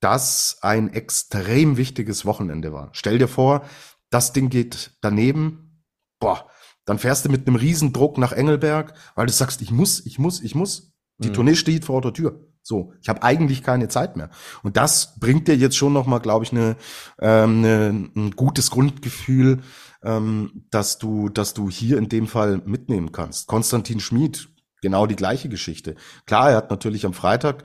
[0.00, 2.88] das ein extrem wichtiges Wochenende war.
[2.92, 3.66] Stell dir vor,
[4.08, 5.84] das Ding geht daneben.
[6.20, 6.48] Boah,
[6.86, 10.18] dann fährst du mit einem riesen Druck nach Engelberg, weil du sagst, ich muss, ich
[10.18, 10.94] muss, ich muss.
[11.18, 11.34] Die mhm.
[11.34, 12.40] Tournee steht vor der Tür.
[12.62, 14.28] So, ich habe eigentlich keine Zeit mehr.
[14.62, 16.76] Und das bringt dir jetzt schon noch mal, glaube ich, eine,
[17.20, 19.60] ähm, eine, ein gutes Grundgefühl,
[20.02, 23.46] ähm, dass du, dass du hier in dem Fall mitnehmen kannst.
[23.46, 24.50] Konstantin Schmid,
[24.82, 25.94] genau die gleiche Geschichte.
[26.26, 27.64] Klar, er hat natürlich am Freitag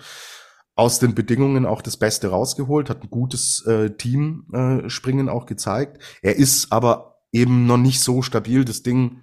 [0.76, 5.46] aus den Bedingungen auch das Beste rausgeholt, hat ein gutes äh, Team äh, Springen auch
[5.46, 6.02] gezeigt.
[6.22, 8.64] Er ist aber eben noch nicht so stabil.
[8.64, 9.23] Das Ding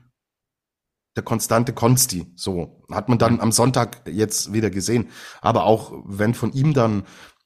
[1.17, 2.33] der konstante Konsti.
[2.37, 5.11] So hat man dann am Sonntag jetzt wieder gesehen.
[5.41, 7.05] Aber auch wenn von ihm dann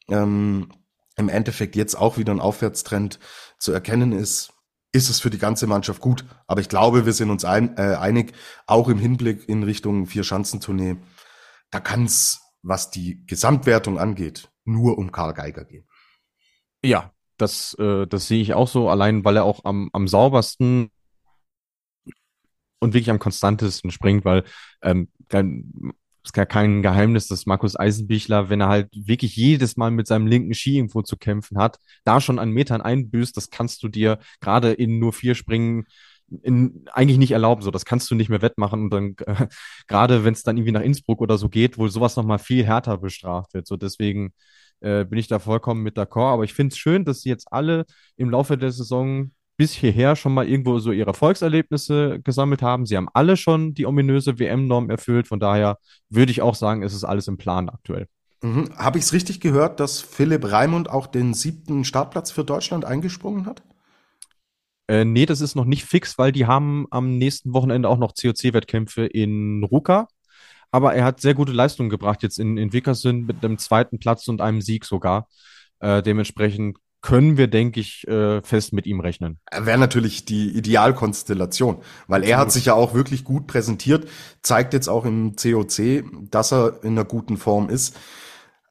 [0.08, 0.70] ähm,
[1.16, 3.18] im Endeffekt jetzt auch wieder ein Aufwärtstrend
[3.58, 4.52] zu erkennen ist,
[4.92, 6.24] ist es für die ganze Mannschaft gut.
[6.46, 8.32] Aber ich glaube, wir sind uns ein, äh, einig,
[8.66, 10.96] auch im Hinblick in Richtung Vier-Schanzentournee,
[11.70, 15.88] da kann es, was die Gesamtwertung angeht, nur um Karl Geiger gehen.
[16.84, 20.90] Ja, das, äh, das sehe ich auch so, allein weil er auch am, am saubersten
[22.84, 24.44] und wirklich am konstantesten springt, weil
[24.82, 25.08] ähm,
[26.24, 30.26] ist gar kein Geheimnis, dass Markus Eisenbichler, wenn er halt wirklich jedes Mal mit seinem
[30.26, 34.18] linken Ski irgendwo zu kämpfen hat, da schon an Metern einbüßt, das kannst du dir
[34.40, 35.84] gerade in nur vier Springen
[36.42, 37.62] in, eigentlich nicht erlauben.
[37.62, 38.84] So, das kannst du nicht mehr wettmachen.
[38.84, 39.46] Und dann, äh,
[39.86, 42.98] gerade wenn es dann irgendwie nach Innsbruck oder so geht, wo sowas nochmal viel härter
[42.98, 43.66] bestraft wird.
[43.66, 44.32] So, deswegen
[44.80, 46.32] äh, bin ich da vollkommen mit d'accord.
[46.32, 47.84] Aber ich finde es schön, dass sie jetzt alle
[48.16, 52.86] im Laufe der Saison bis hierher schon mal irgendwo so ihre Erfolgserlebnisse gesammelt haben.
[52.86, 55.28] Sie haben alle schon die ominöse WM-Norm erfüllt.
[55.28, 58.08] Von daher würde ich auch sagen, es ist alles im Plan aktuell.
[58.42, 58.76] Mhm.
[58.76, 63.46] Habe ich es richtig gehört, dass Philipp Raimund auch den siebten Startplatz für Deutschland eingesprungen
[63.46, 63.62] hat?
[64.86, 68.12] Äh, nee, das ist noch nicht fix, weil die haben am nächsten Wochenende auch noch
[68.14, 70.08] COC-Wettkämpfe in Ruka.
[70.70, 74.28] Aber er hat sehr gute Leistungen gebracht jetzt in, in Wickersund mit einem zweiten Platz
[74.28, 75.28] und einem Sieg sogar.
[75.78, 79.38] Äh, dementsprechend können wir, denke ich, äh, fest mit ihm rechnen.
[79.54, 82.30] Wäre natürlich die Idealkonstellation, weil Absolut.
[82.30, 84.08] er hat sich ja auch wirklich gut präsentiert,
[84.40, 87.94] zeigt jetzt auch im COC, dass er in einer guten Form ist.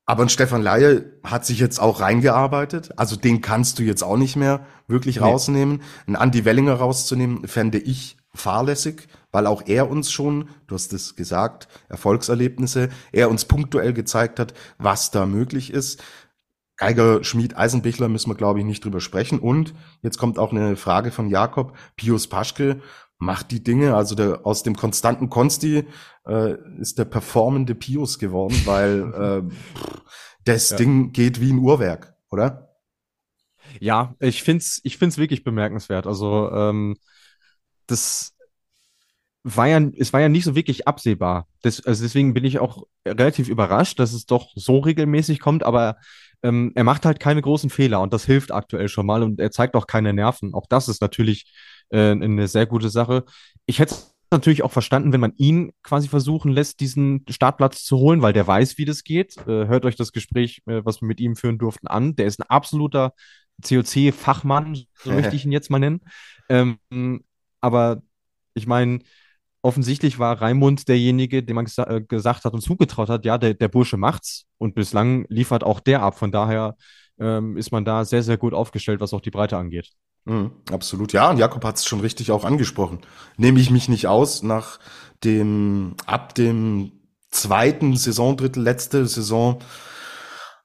[0.08, 2.98] Aber ein Stefan Laie hat sich jetzt auch reingearbeitet.
[2.98, 5.22] Also den kannst du jetzt auch nicht mehr wirklich nee.
[5.22, 5.84] rausnehmen.
[6.08, 11.16] Ein Andy Wellinger rauszunehmen, fände ich fahrlässig, weil auch er uns schon, du hast es
[11.16, 16.04] gesagt, Erfolgserlebnisse, er uns punktuell gezeigt hat, was da möglich ist.
[16.78, 19.40] Geiger, Schmied, Eisenbichler müssen wir, glaube ich, nicht drüber sprechen.
[19.40, 21.78] Und jetzt kommt auch eine Frage von Jakob.
[21.96, 22.82] Pius Paschke
[23.18, 25.86] macht die Dinge, also der, aus dem konstanten Konsti
[26.28, 29.56] äh, ist der performende Pius geworden, weil äh,
[30.46, 30.78] das ja.
[30.78, 32.76] Ding geht wie ein Uhrwerk, oder?
[33.80, 36.06] Ja, ich find's, ich find's wirklich bemerkenswert.
[36.06, 36.98] Also ähm,
[37.88, 38.34] das
[39.44, 41.48] war ja, es war ja nicht so wirklich absehbar.
[41.62, 45.98] Das, also deswegen bin ich auch relativ überrascht, dass es doch so regelmäßig kommt, aber
[46.44, 49.52] ähm, er macht halt keine großen Fehler und das hilft aktuell schon mal und er
[49.52, 50.54] zeigt auch keine Nerven.
[50.54, 51.52] Auch das ist natürlich
[51.90, 53.24] äh, eine sehr gute Sache.
[53.66, 53.96] Ich hätte
[54.30, 58.46] natürlich auch verstanden, wenn man ihn quasi versuchen lässt, diesen Startplatz zu holen, weil der
[58.46, 59.38] weiß, wie das geht.
[59.48, 62.16] Äh, hört euch das Gespräch, äh, was wir mit ihm führen durften, an.
[62.16, 63.14] Der ist ein absoluter
[63.64, 66.02] COC-Fachmann, so möchte ich ihn jetzt mal nennen.
[66.50, 66.78] Ähm,
[67.62, 68.02] aber
[68.54, 69.00] ich meine,
[69.64, 73.56] offensichtlich war Raimund derjenige, dem man gesa äh, gesagt hat und zugetraut hat, ja, der,
[73.56, 74.46] der Bursche macht's.
[74.60, 76.20] Und bislang liefert auch der ab.
[76.20, 76.76] Von daher
[77.20, 79.90] ähm, ist man da sehr, sehr gut aufgestellt, was auch die Breite angeht.
[80.26, 81.30] Mhm, absolut, ja.
[81.30, 83.00] Und Jakob hat es schon richtig auch angesprochen.
[83.38, 84.80] Nehme ich mich nicht aus nach
[85.24, 86.92] dem, ab dem
[87.32, 89.60] zweiten Saisondrittel, letzte Saison,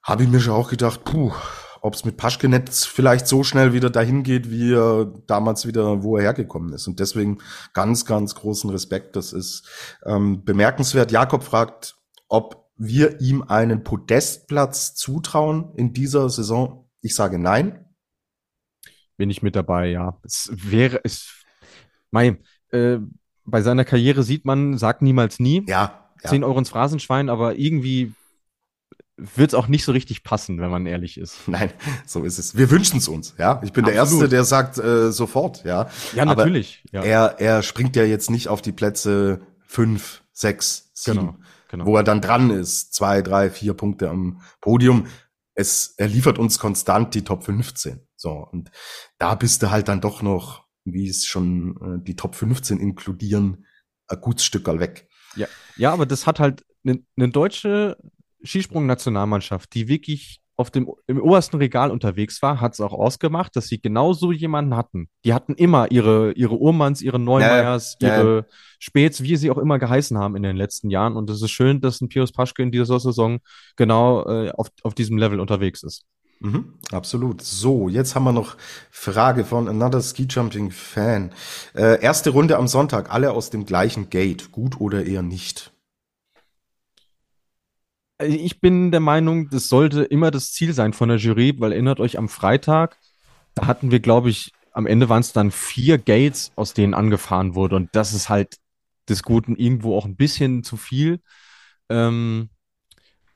[0.03, 1.33] habe ich mir schon auch gedacht, puh,
[1.81, 6.17] ob es mit Paschkenetz vielleicht so schnell wieder dahin geht, wie er damals wieder, wo
[6.17, 6.87] er hergekommen ist.
[6.87, 7.39] Und deswegen
[7.73, 9.15] ganz, ganz großen Respekt.
[9.15, 9.67] Das ist
[10.05, 11.11] ähm, bemerkenswert.
[11.11, 11.95] Jakob fragt,
[12.27, 16.89] ob wir ihm einen Podestplatz zutrauen in dieser Saison.
[17.01, 17.85] Ich sage nein.
[19.17, 20.17] Bin ich mit dabei, ja.
[20.23, 21.43] Es wäre, es,
[22.09, 22.39] mein,
[22.71, 22.97] äh,
[23.43, 25.65] bei seiner Karriere sieht man, sagt niemals nie.
[25.67, 26.09] Ja.
[26.23, 26.29] ja.
[26.29, 28.13] 10 Euro ins Phrasenschwein, aber irgendwie
[29.35, 31.37] wird es auch nicht so richtig passen, wenn man ehrlich ist.
[31.47, 31.71] Nein,
[32.05, 32.57] so ist es.
[32.57, 33.61] Wir wünschen es uns, ja.
[33.63, 33.87] Ich bin Absolut.
[33.87, 35.89] der Erste, der sagt äh, sofort, ja.
[36.13, 36.83] Ja, natürlich.
[36.91, 37.03] Ja.
[37.03, 41.35] Er, er springt ja jetzt nicht auf die Plätze fünf, sechs, sieben, genau,
[41.69, 41.85] genau.
[41.85, 42.93] wo er dann dran ist.
[42.93, 45.07] Zwei, drei, vier Punkte am Podium.
[45.53, 48.01] Es, er liefert uns konstant die Top 15.
[48.15, 48.71] So, und
[49.17, 53.65] da bist du halt dann doch noch, wie es schon äh, die Top 15 inkludieren,
[54.07, 55.07] ein gutes Stück weg.
[55.35, 57.97] Ja, ja, aber das hat halt eine ne deutsche
[58.43, 63.67] Skisprung-Nationalmannschaft, die wirklich auf dem, im obersten Regal unterwegs war, hat es auch ausgemacht, dass
[63.67, 65.07] sie genau so jemanden hatten.
[65.23, 68.45] Die hatten immer ihre, ihre Urmanns, ihre Neumeyers, ja, ihre ja.
[68.77, 71.15] Späts, wie sie auch immer geheißen haben in den letzten Jahren.
[71.15, 73.39] Und es ist schön, dass ein Pius Paschke in dieser Saison
[73.77, 76.03] genau äh, auf, auf diesem Level unterwegs ist.
[76.41, 77.41] Mhm, absolut.
[77.41, 78.57] So, jetzt haben wir noch
[78.91, 81.31] Frage von Another Ski Jumping Fan.
[81.73, 84.51] Äh, erste Runde am Sonntag, alle aus dem gleichen Gate.
[84.51, 85.71] Gut oder eher nicht?
[88.21, 91.99] Ich bin der Meinung, das sollte immer das Ziel sein von der Jury, weil erinnert
[91.99, 92.97] euch am Freitag,
[93.55, 97.55] da hatten wir, glaube ich, am Ende waren es dann vier Gates, aus denen angefahren
[97.55, 97.75] wurde.
[97.75, 98.57] Und das ist halt
[99.09, 101.21] des Guten irgendwo auch ein bisschen zu viel.
[101.89, 102.49] Ähm,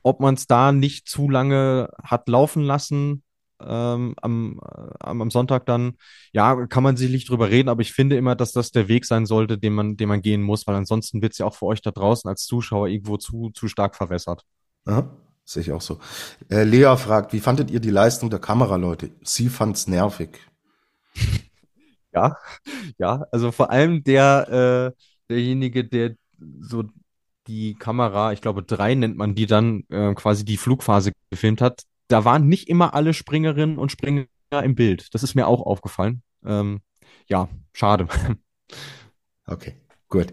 [0.02, 3.24] ob man es da nicht zu lange hat laufen lassen
[3.60, 4.60] ähm, am,
[5.00, 5.94] am, am, Sonntag dann,
[6.32, 9.26] ja, kann man sicherlich drüber reden, aber ich finde immer, dass das der Weg sein
[9.26, 11.80] sollte, den man, den man gehen muss, weil ansonsten wird es ja auch für euch
[11.80, 14.44] da draußen als Zuschauer irgendwo zu, zu stark verwässert.
[14.86, 15.08] Aha,
[15.44, 15.98] sehe ich auch so.
[16.50, 19.10] Äh, Lea fragt, wie fandet ihr die Leistung der Kameraleute?
[19.22, 20.40] Sie fand's nervig.
[22.12, 22.36] Ja,
[22.98, 26.14] ja, also vor allem der, äh, derjenige, der
[26.60, 26.84] so
[27.48, 31.82] die Kamera, ich glaube drei nennt man die dann, äh, quasi die Flugphase gefilmt hat,
[32.08, 34.26] da waren nicht immer alle Springerinnen und Springer
[34.62, 35.14] im Bild.
[35.14, 36.22] Das ist mir auch aufgefallen.
[36.44, 36.80] Ähm,
[37.28, 38.08] ja, schade.
[39.46, 39.74] Okay,
[40.08, 40.28] gut.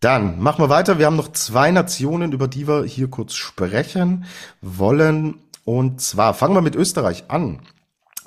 [0.00, 0.98] Dann machen wir weiter.
[0.98, 4.24] Wir haben noch zwei Nationen, über die wir hier kurz sprechen
[4.60, 5.40] wollen.
[5.64, 7.62] Und zwar fangen wir mit Österreich an.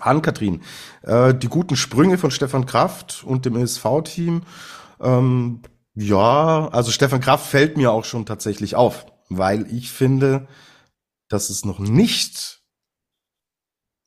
[0.02, 0.62] Han-Kathrin,
[1.04, 4.44] äh, die guten Sprünge von Stefan Kraft und dem ESV-Team.
[5.02, 5.62] Ähm,
[5.94, 10.48] ja, also Stefan Kraft fällt mir auch schon tatsächlich auf, weil ich finde,
[11.28, 12.62] dass es noch nicht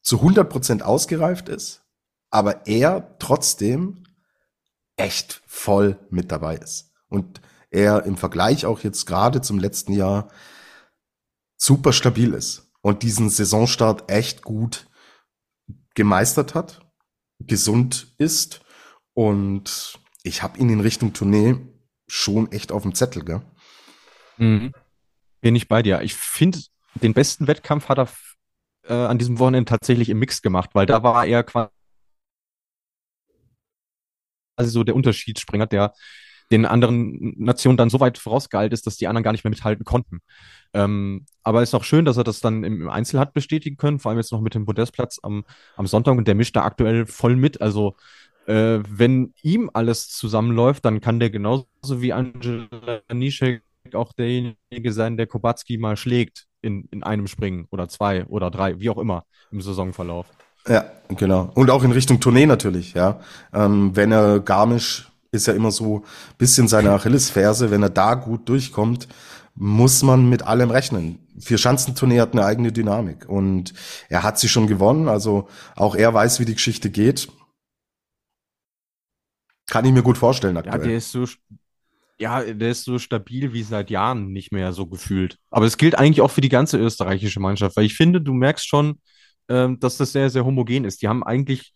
[0.02, 1.84] zu 100 Prozent ausgereift ist,
[2.30, 4.04] aber er trotzdem
[4.96, 6.92] echt voll mit dabei ist.
[7.08, 7.40] Und
[7.72, 10.28] er im Vergleich auch jetzt gerade zum letzten Jahr
[11.56, 14.86] super stabil ist und diesen Saisonstart echt gut
[15.94, 16.80] gemeistert hat,
[17.38, 18.60] gesund ist
[19.14, 21.56] und ich habe ihn in Richtung Tournee
[22.06, 23.42] schon echt auf dem Zettel, gell?
[24.36, 24.72] Mhm.
[25.40, 26.02] Bin ich bei dir.
[26.02, 26.60] Ich finde,
[26.94, 28.08] den besten Wettkampf hat er
[28.84, 31.70] äh, an diesem Wochenende tatsächlich im Mix gemacht, weil da war er quasi
[34.58, 35.94] so der Unterschiedsspringer, der
[36.52, 39.84] den anderen Nationen dann so weit vorausgeeilt ist, dass die anderen gar nicht mehr mithalten
[39.84, 40.20] konnten.
[40.74, 43.98] Ähm, aber es ist auch schön, dass er das dann im Einzel hat bestätigen können,
[43.98, 45.44] vor allem jetzt noch mit dem Podestplatz am,
[45.76, 47.60] am Sonntag und der mischt da aktuell voll mit.
[47.60, 47.96] Also
[48.46, 53.62] äh, wenn ihm alles zusammenläuft, dann kann der genauso wie Angela Nischek
[53.94, 58.78] auch derjenige sein, der Kobatski mal schlägt in, in einem Springen oder zwei oder drei,
[58.78, 60.26] wie auch immer im Saisonverlauf.
[60.68, 61.50] Ja, genau.
[61.54, 63.20] Und auch in Richtung Tournee natürlich, ja.
[63.52, 66.04] Ähm, wenn er Garmisch ist ja immer so
[66.38, 67.70] bisschen seine Achillesferse.
[67.70, 69.08] Wenn er da gut durchkommt,
[69.54, 71.18] muss man mit allem rechnen.
[71.40, 73.72] Vier Schanzentournee hat eine eigene Dynamik und
[74.08, 75.08] er hat sie schon gewonnen.
[75.08, 77.28] Also auch er weiß, wie die Geschichte geht.
[79.66, 80.80] Kann ich mir gut vorstellen aktuell.
[80.80, 81.24] Ja, der ist so,
[82.18, 85.38] ja, der ist so stabil wie seit Jahren nicht mehr so gefühlt.
[85.50, 88.68] Aber es gilt eigentlich auch für die ganze österreichische Mannschaft, weil ich finde, du merkst
[88.68, 89.00] schon,
[89.48, 91.00] ähm, dass das sehr, sehr homogen ist.
[91.00, 91.72] Die haben eigentlich,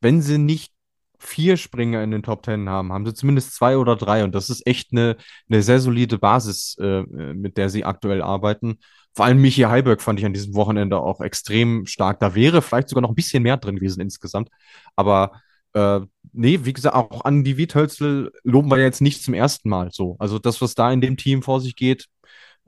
[0.00, 0.72] wenn sie nicht
[1.18, 4.24] vier Springer in den Top Ten haben, haben sie zumindest zwei oder drei.
[4.24, 5.16] Und das ist echt eine,
[5.48, 8.78] eine sehr solide Basis, äh, mit der sie aktuell arbeiten.
[9.14, 12.20] Vor allem Michi Heiberg fand ich an diesem Wochenende auch extrem stark.
[12.20, 14.48] Da wäre vielleicht sogar noch ein bisschen mehr drin gewesen insgesamt.
[14.96, 15.32] Aber
[15.74, 16.00] Äh,
[16.32, 20.16] nee, wie gesagt, auch an die Wiethölzel loben wir jetzt nicht zum ersten Mal so.
[20.18, 22.06] Also das, was da in dem Team vor sich geht,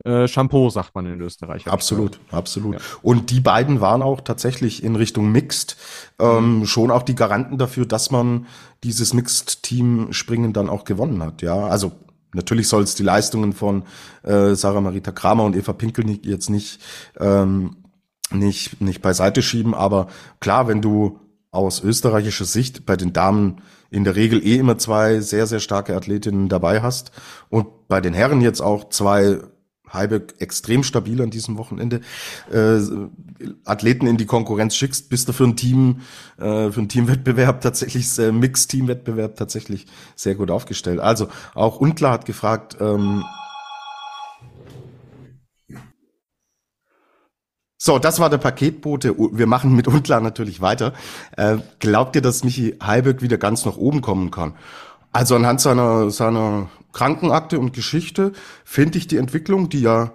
[0.04, 1.66] äh, Shampoo, sagt man in Österreich.
[1.66, 2.74] Absolut, absolut.
[2.74, 2.80] Ja.
[3.02, 5.76] Und die beiden waren auch tatsächlich in Richtung Mixed
[6.18, 6.66] ähm, mhm.
[6.66, 8.46] schon auch die Garanten dafür, dass man
[8.82, 11.42] dieses Mixed-Team-Springen dann auch gewonnen hat.
[11.42, 11.92] Ja, also
[12.32, 13.84] natürlich soll es die Leistungen von
[14.22, 16.80] äh, Sarah Marita Kramer und Eva Pinkelnick jetzt nicht
[17.18, 17.76] ähm,
[18.32, 20.06] nicht nicht beiseite schieben, aber
[20.38, 21.18] klar, wenn du
[21.50, 23.60] aus österreichischer Sicht bei den Damen
[23.90, 27.10] in der Regel eh immer zwei sehr, sehr starke Athletinnen dabei hast
[27.48, 29.40] und bei den Herren jetzt auch zwei
[29.92, 32.00] Heiberg extrem stabil an diesem Wochenende
[32.52, 32.80] äh,
[33.64, 36.00] Athleten in die Konkurrenz schickst, bist du für ein Team,
[36.38, 41.00] äh, für einen Teamwettbewerb tatsächlich, äh, Mix-Teamwettbewerb tatsächlich sehr gut aufgestellt.
[41.00, 43.24] Also auch Unklar hat gefragt, ähm,
[47.82, 49.16] So, das war der Paketbote.
[49.16, 50.92] Wir machen mit Unklar natürlich weiter.
[51.34, 54.52] Äh, glaubt ihr, dass Michi Heiberg wieder ganz nach oben kommen kann?
[55.12, 58.32] Also anhand seiner, seiner Krankenakte und Geschichte
[58.64, 60.12] finde ich die Entwicklung, die ja,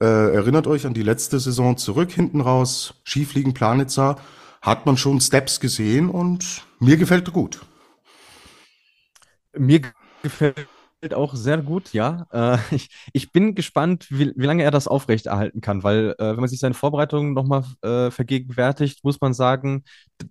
[0.00, 4.16] äh, erinnert euch an die letzte Saison zurück, hinten raus, Skifliegen Planitzer,
[4.60, 7.60] hat man schon Steps gesehen und mir gefällt gut.
[9.56, 9.82] Mir
[10.22, 10.68] gefällt
[11.12, 12.26] auch sehr gut, ja.
[12.32, 16.40] Äh, ich, ich bin gespannt, wie, wie lange er das aufrechterhalten kann, weil äh, wenn
[16.40, 19.84] man sich seine Vorbereitungen nochmal äh, vergegenwärtigt, muss man sagen,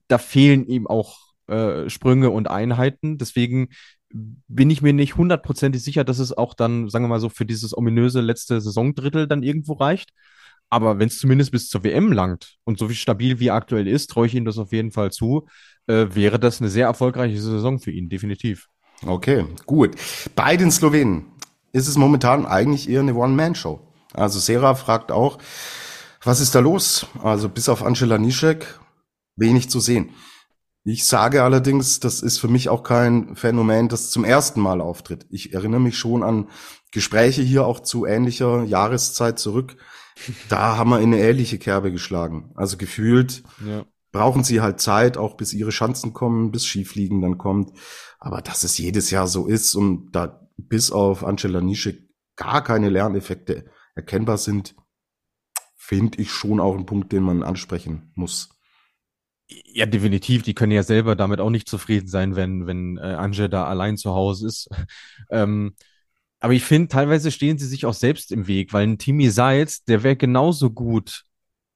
[0.08, 3.18] da fehlen ihm auch äh, Sprünge und Einheiten.
[3.18, 3.70] Deswegen
[4.14, 7.46] bin ich mir nicht hundertprozentig sicher, dass es auch dann, sagen wir mal so, für
[7.46, 10.12] dieses ominöse letzte Saisondrittel dann irgendwo reicht.
[10.70, 14.10] Aber wenn es zumindest bis zur WM langt und so wie stabil wie aktuell ist,
[14.10, 15.48] traue ich ihm das auf jeden Fall zu,
[15.88, 18.68] äh, wäre das eine sehr erfolgreiche Saison für ihn, definitiv.
[19.06, 19.96] Okay, gut.
[20.36, 21.26] Bei den Slowenen
[21.74, 23.80] ist es momentan eigentlich eher eine One-Man-Show.
[24.14, 25.40] Also Sera fragt auch,
[26.24, 27.08] was ist da los?
[27.22, 28.80] Also bis auf Angela Nischek
[29.36, 30.12] wenig zu sehen.
[30.86, 35.26] Ich sage allerdings, das ist für mich auch kein Phänomen, das zum ersten Mal auftritt.
[35.30, 36.50] Ich erinnere mich schon an
[36.92, 39.78] Gespräche hier auch zu ähnlicher Jahreszeit zurück.
[40.50, 42.52] Da haben wir in eine ähnliche Kerbe geschlagen.
[42.56, 43.86] Also gefühlt ja.
[44.12, 47.72] brauchen sie halt Zeit, auch bis ihre Chancen kommen, bis Skifliegen dann kommt.
[48.20, 51.98] Aber dass es jedes Jahr so ist und da bis auf Angela Nische
[52.36, 53.66] gar keine Lerneffekte
[53.96, 54.76] erkennbar sind,
[55.76, 58.53] finde ich schon auch einen Punkt, den man ansprechen muss.
[59.66, 60.44] Ja, definitiv.
[60.44, 63.98] Die können ja selber damit auch nicht zufrieden sein, wenn, wenn äh, Anje da allein
[63.98, 64.70] zu Hause ist.
[65.30, 65.76] ähm,
[66.40, 69.86] aber ich finde, teilweise stehen sie sich auch selbst im Weg, weil ein Timmy Seitz,
[69.86, 71.24] der wäre genauso gut,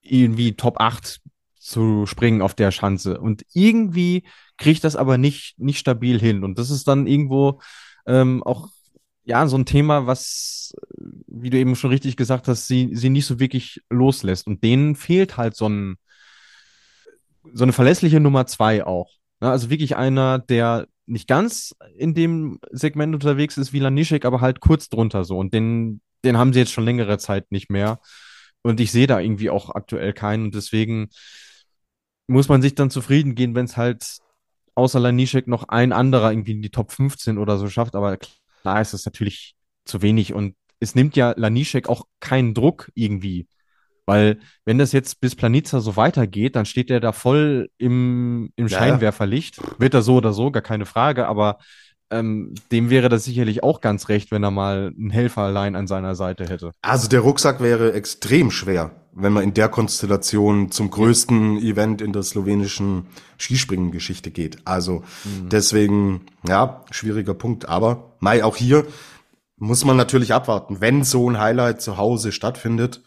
[0.02, 1.22] irgendwie Top 8
[1.58, 3.20] zu springen auf der Schanze.
[3.20, 4.24] Und irgendwie
[4.58, 6.44] kriegt das aber nicht, nicht stabil hin.
[6.44, 7.62] Und das ist dann irgendwo
[8.06, 8.70] ähm, auch
[9.24, 10.74] ja, so ein Thema, was,
[11.28, 14.48] wie du eben schon richtig gesagt hast, sie, sie nicht so wirklich loslässt.
[14.48, 15.98] Und denen fehlt halt so ein,
[17.54, 19.12] so eine verlässliche Nummer zwei auch.
[19.40, 19.50] Ne?
[19.50, 24.60] Also wirklich einer, der nicht ganz in dem Segment unterwegs ist wie Lanischek, aber halt
[24.60, 25.38] kurz drunter so.
[25.38, 28.00] Und den, den haben sie jetzt schon längere Zeit nicht mehr.
[28.62, 30.46] Und ich sehe da irgendwie auch aktuell keinen.
[30.46, 31.10] Und deswegen
[32.28, 34.18] muss man sich dann zufrieden gehen, wenn es halt
[34.76, 37.96] außer Lanischek noch ein anderer irgendwie in die Top 15 oder so schafft.
[37.96, 39.56] Aber klar ist das natürlich
[39.86, 40.34] zu wenig.
[40.34, 43.48] Und es nimmt ja Lanischek auch keinen Druck irgendwie.
[44.08, 48.68] Weil wenn das jetzt bis Planitza so weitergeht, dann steht er da voll im, im
[48.68, 48.80] ja.
[48.80, 49.60] Scheinwerferlicht.
[49.80, 51.60] Wird er so oder so, gar keine Frage, aber
[52.10, 55.88] ähm, dem wäre das sicherlich auch ganz recht, wenn er mal einen Helfer allein an
[55.88, 56.72] seiner Seite hätte.
[56.82, 62.14] Also der Rucksack wäre extrem schwer, wenn man in der Konstellation zum größten Event in
[62.14, 64.60] der slowenischen Skispringen-Geschichte geht.
[64.64, 65.50] Also mhm.
[65.50, 67.68] deswegen, ja, schwieriger Punkt.
[67.68, 68.88] Aber Mai, auch hier
[69.58, 70.80] muss man natürlich abwarten.
[70.80, 73.02] Wenn so ein Highlight zu Hause stattfindet,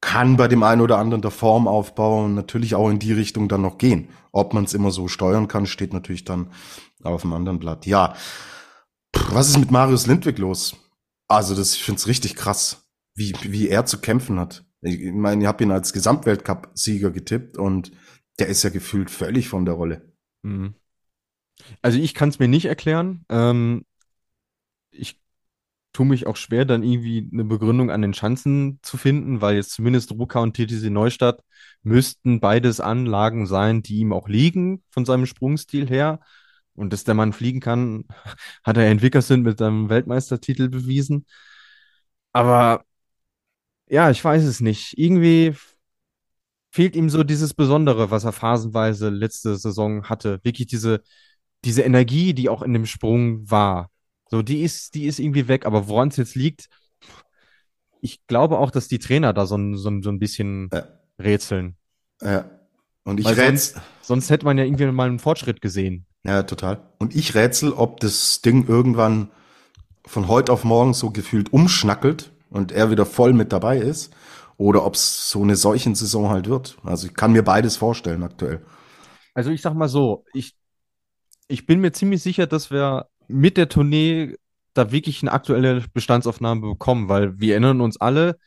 [0.00, 3.78] kann bei dem einen oder anderen der Formaufbau natürlich auch in die Richtung dann noch
[3.78, 4.08] gehen.
[4.32, 6.52] Ob man es immer so steuern kann, steht natürlich dann
[7.02, 7.86] auf dem anderen Blatt.
[7.86, 8.14] Ja,
[9.30, 10.76] was ist mit Marius Lindwig los?
[11.26, 14.64] Also das, ich finde es richtig krass, wie, wie er zu kämpfen hat.
[14.80, 17.90] Ich meine, ich habe ihn als Gesamtweltcup-Sieger getippt und
[18.38, 20.12] der ist ja gefühlt völlig von der Rolle.
[20.42, 20.74] Mhm.
[21.82, 23.24] Also ich kann es mir nicht erklären.
[23.28, 23.84] Ähm,
[24.90, 25.20] ich
[25.98, 29.72] tue mich auch schwer, dann irgendwie eine Begründung an den Schanzen zu finden, weil jetzt
[29.72, 31.42] zumindest Ruka und TTC Neustadt
[31.82, 36.20] müssten beides Anlagen sein, die ihm auch liegen von seinem Sprungstil her.
[36.74, 38.04] Und dass der Mann fliegen kann,
[38.64, 41.26] hat er in Wickersund mit seinem Weltmeistertitel bewiesen.
[42.32, 42.84] Aber
[43.88, 44.96] ja, ich weiß es nicht.
[44.96, 45.54] Irgendwie
[46.70, 50.38] fehlt ihm so dieses Besondere, was er phasenweise letzte Saison hatte.
[50.44, 51.02] Wirklich diese,
[51.64, 53.90] diese Energie, die auch in dem Sprung war.
[54.30, 56.68] So, die ist, die ist irgendwie weg, aber woran es jetzt liegt,
[58.00, 60.84] ich glaube auch, dass die Trainer da so ein, so so ein bisschen ja.
[61.18, 61.76] rätseln.
[62.22, 62.48] Ja.
[63.04, 66.06] Und ich sonst, sonst hätte man ja irgendwie mal einen Fortschritt gesehen.
[66.24, 66.82] Ja, total.
[66.98, 69.30] Und ich rätsel, ob das Ding irgendwann
[70.04, 74.12] von heute auf morgen so gefühlt umschnackelt und er wieder voll mit dabei ist
[74.58, 76.76] oder ob es so eine Seuchensaison halt wird.
[76.82, 78.60] Also ich kann mir beides vorstellen aktuell.
[79.34, 80.54] Also ich sag mal so, ich,
[81.46, 84.36] ich bin mir ziemlich sicher, dass wir mit der Tournee
[84.74, 88.38] da wirklich eine aktuelle Bestandsaufnahme bekommen, weil wir erinnern uns alle,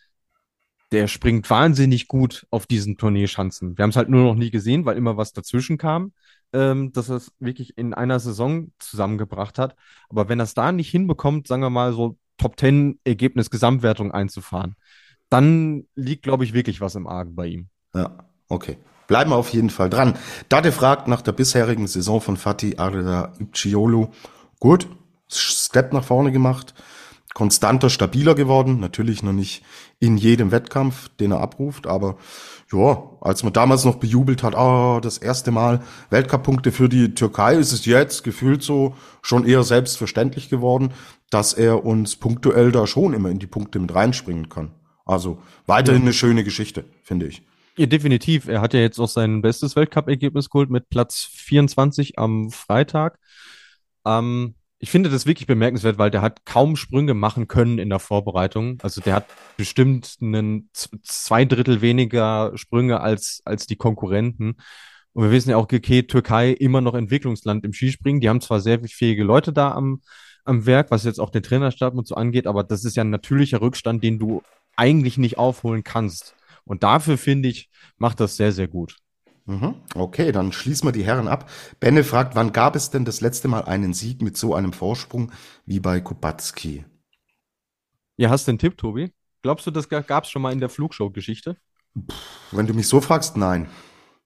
[0.92, 3.78] der springt wahnsinnig gut auf diesen Turnierschanzen.
[3.78, 6.12] Wir haben es halt nur noch nie gesehen, weil immer was dazwischen kam,
[6.54, 9.76] ähm, dass er es wirklich in einer Saison zusammengebracht hat.
[10.10, 14.12] Aber wenn er es da nicht hinbekommt, sagen wir mal so Top 10 Ergebnis Gesamtwertung
[14.12, 14.76] einzufahren,
[15.30, 17.70] dann liegt, glaube ich, wirklich was im Argen bei ihm.
[17.94, 18.18] Ja,
[18.50, 18.78] okay.
[19.08, 20.18] Bleiben wir auf jeden Fall dran.
[20.50, 24.12] Dade fragt nach der bisherigen Saison von Fatih Arda Ipciolo.
[24.62, 24.88] Gut,
[25.28, 26.76] Step nach vorne gemacht,
[27.34, 28.80] konstanter, stabiler geworden.
[28.80, 29.64] Natürlich noch nicht
[30.00, 32.18] in jedem Wettkampf, den er abruft, aber
[32.72, 35.82] ja, als man damals noch bejubelt hat, ah, oh, das erste Mal
[36.12, 40.94] Weltcup-Punkte für die Türkei, ist es jetzt gefühlt so schon eher selbstverständlich geworden,
[41.32, 44.70] dass er uns punktuell da schon immer in die Punkte mit reinspringen kann.
[45.06, 47.42] Also weiterhin eine schöne Geschichte, finde ich.
[47.78, 48.48] Ja, definitiv.
[48.48, 53.18] Er hat ja jetzt auch sein bestes Weltcup-Ergebnis geholt mit Platz 24 am Freitag.
[54.06, 58.00] Ähm, ich finde das wirklich bemerkenswert, weil der hat kaum Sprünge machen können in der
[58.00, 58.80] Vorbereitung.
[58.82, 59.26] Also der hat
[59.56, 60.70] bestimmt einen
[61.04, 64.56] zwei Drittel weniger Sprünge als, als die Konkurrenten.
[65.14, 68.22] Und wir wissen ja auch, okay, Türkei immer noch Entwicklungsland im Skispringen.
[68.22, 70.02] Die haben zwar sehr fähige Leute da am,
[70.46, 73.12] am Werk, was jetzt auch den Trainerstab und so angeht, aber das ist ja ein
[73.12, 74.42] natürlicher Rückstand, den du
[74.76, 76.36] eigentlich nicht aufholen kannst.
[76.64, 78.98] Und dafür finde ich, macht das sehr, sehr gut.
[79.46, 79.76] Mhm.
[79.96, 81.50] Okay, dann schließen wir die Herren ab.
[81.80, 85.32] Benne fragt, wann gab es denn das letzte Mal einen Sieg mit so einem Vorsprung
[85.66, 86.86] wie bei Kubacki?
[88.18, 89.12] Ja, hast du einen Tipp, Tobi?
[89.42, 91.58] Glaubst du, das gab es schon mal in der Flugshow-Geschichte?
[92.52, 93.68] Wenn du mich so fragst, nein.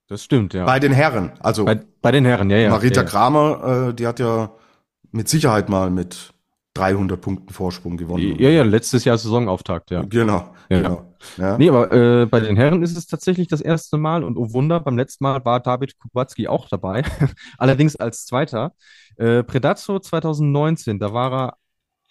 [0.08, 0.66] Das stimmt, ja.
[0.66, 1.64] Bei den Herren, also.
[1.64, 2.70] Bei, bei den Herren, ja, ja.
[2.70, 3.08] Marita ja, ja.
[3.08, 4.52] Kramer, äh, die hat ja
[5.10, 6.32] mit Sicherheit mal mit
[6.74, 8.38] 300 Punkten Vorsprung gewonnen.
[8.38, 10.02] Ja, ja, letztes Jahr Saisonauftakt, ja.
[10.02, 10.82] Genau, ja.
[10.82, 11.15] genau.
[11.36, 11.58] Ja.
[11.58, 14.80] Nee, aber äh, bei den Herren ist es tatsächlich das erste Mal und oh Wunder,
[14.80, 17.02] beim letzten Mal war David Kubacki auch dabei,
[17.58, 18.72] allerdings als Zweiter.
[19.16, 21.56] Äh, Predazzo 2019, da war er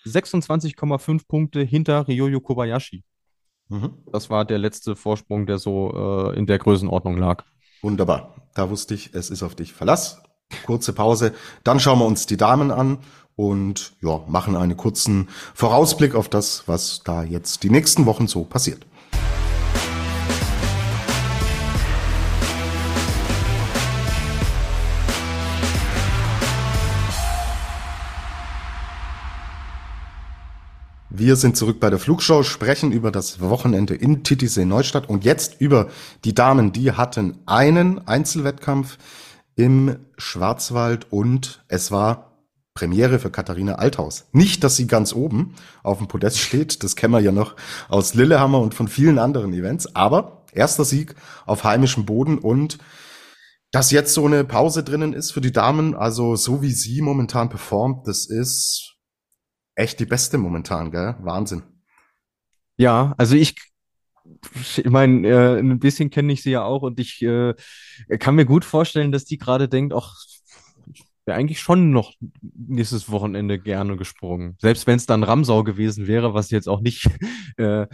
[0.05, 3.03] 26,5 Punkte hinter Ryoyo Kobayashi.
[3.70, 3.93] Mhm.
[4.11, 7.43] Das war der letzte Vorsprung, der so äh, in der Größenordnung lag.
[7.82, 8.36] Wunderbar.
[8.53, 10.22] Da wusste ich, es ist auf dich Verlass.
[10.66, 11.34] Kurze Pause.
[11.63, 12.99] Dann schauen wir uns die Damen an
[13.36, 18.43] und ja, machen einen kurzen Vorausblick auf das, was da jetzt die nächsten Wochen so
[18.43, 18.86] passiert.
[31.18, 35.61] Wir sind zurück bei der Flugshow, sprechen über das Wochenende in Titisee Neustadt und jetzt
[35.61, 35.88] über
[36.26, 36.74] die Damen.
[36.74, 38.97] Die hatten einen Einzelwettkampf
[39.55, 42.34] im Schwarzwald und es war
[42.74, 44.26] Premiere für Katharina Althaus.
[44.34, 47.55] Nicht, dass sie ganz oben auf dem Podest steht, das kennen wir ja noch
[47.88, 52.78] aus Lillehammer und von vielen anderen Events, aber erster Sieg auf heimischem Boden und
[53.72, 57.47] dass jetzt so eine Pause drinnen ist für die Damen, also so wie sie momentan
[57.47, 58.95] performt, das ist
[59.76, 61.15] echt die beste momentan, gell?
[61.21, 61.63] Wahnsinn.
[62.78, 63.55] Ja, also ich
[64.78, 67.53] ich meine, äh, ein bisschen kenne ich sie ja auch und ich äh,
[68.19, 70.15] kann mir gut vorstellen, dass die gerade denkt, ach,
[71.26, 74.55] wäre eigentlich schon noch nächstes Wochenende gerne gesprungen.
[74.59, 77.07] Selbst wenn es dann Ramsau gewesen wäre, was ich jetzt auch nicht
[77.57, 77.88] äh,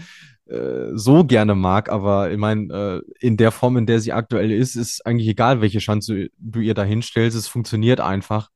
[0.45, 4.51] äh, so gerne mag, aber ich meine, äh, in der Form, in der sie aktuell
[4.51, 7.37] ist, ist eigentlich egal, welche Chance du ihr da hinstellst.
[7.37, 8.49] Es funktioniert einfach.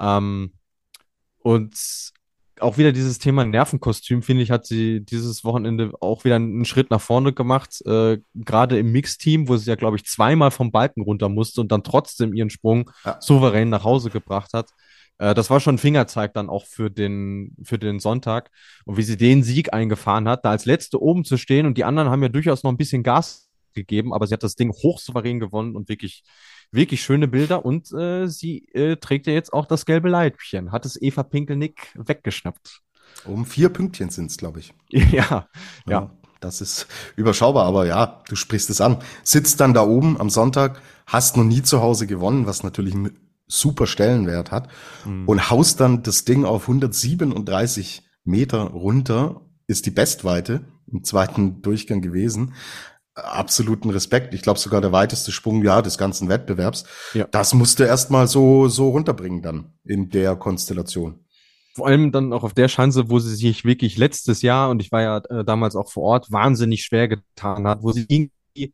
[0.00, 0.52] Ähm,
[1.38, 2.12] und
[2.60, 6.90] auch wieder dieses Thema Nervenkostüm, finde ich, hat sie dieses Wochenende auch wieder einen Schritt
[6.90, 7.82] nach vorne gemacht.
[7.86, 11.72] Äh, Gerade im Mixteam, wo sie ja, glaube ich, zweimal vom Balken runter musste und
[11.72, 13.20] dann trotzdem ihren Sprung ja.
[13.20, 14.70] souverän nach Hause gebracht hat.
[15.18, 18.50] Äh, das war schon ein Fingerzeig dann auch für den, für den Sonntag.
[18.84, 21.84] Und wie sie den Sieg eingefahren hat, da als Letzte oben zu stehen und die
[21.84, 23.45] anderen haben ja durchaus noch ein bisschen Gas
[23.76, 26.24] gegeben, aber sie hat das Ding hochsouverän gewonnen und wirklich
[26.72, 30.72] wirklich schöne Bilder und äh, sie äh, trägt ja jetzt auch das gelbe Leibchen.
[30.72, 32.82] Hat es Eva Pinkelnick weggeschnappt.
[33.24, 34.74] Um vier Pünktchen sind es, glaube ich.
[34.90, 35.48] ja, ja,
[35.88, 36.10] ja.
[36.40, 38.98] Das ist überschaubar, aber ja, du sprichst es an.
[39.22, 43.18] Sitzt dann da oben am Sonntag, hast noch nie zu Hause gewonnen, was natürlich einen
[43.46, 44.68] super Stellenwert hat,
[45.04, 45.26] mhm.
[45.26, 52.02] und haust dann das Ding auf 137 Meter runter, ist die Bestweite im zweiten Durchgang
[52.02, 52.54] gewesen
[53.16, 54.34] absoluten Respekt.
[54.34, 56.84] Ich glaube sogar der weiteste Sprung ja des ganzen Wettbewerbs.
[57.14, 57.26] Ja.
[57.30, 61.20] Das musste erstmal so so runterbringen dann in der Konstellation.
[61.74, 64.92] Vor allem dann auch auf der Chance, wo sie sich wirklich letztes Jahr und ich
[64.92, 68.72] war ja äh, damals auch vor Ort wahnsinnig schwer getan hat, wo sie irgendwie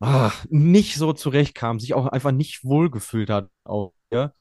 [0.00, 4.32] ah, nicht so zurechtkam, sich auch einfach nicht wohlgefühlt hat auch ja?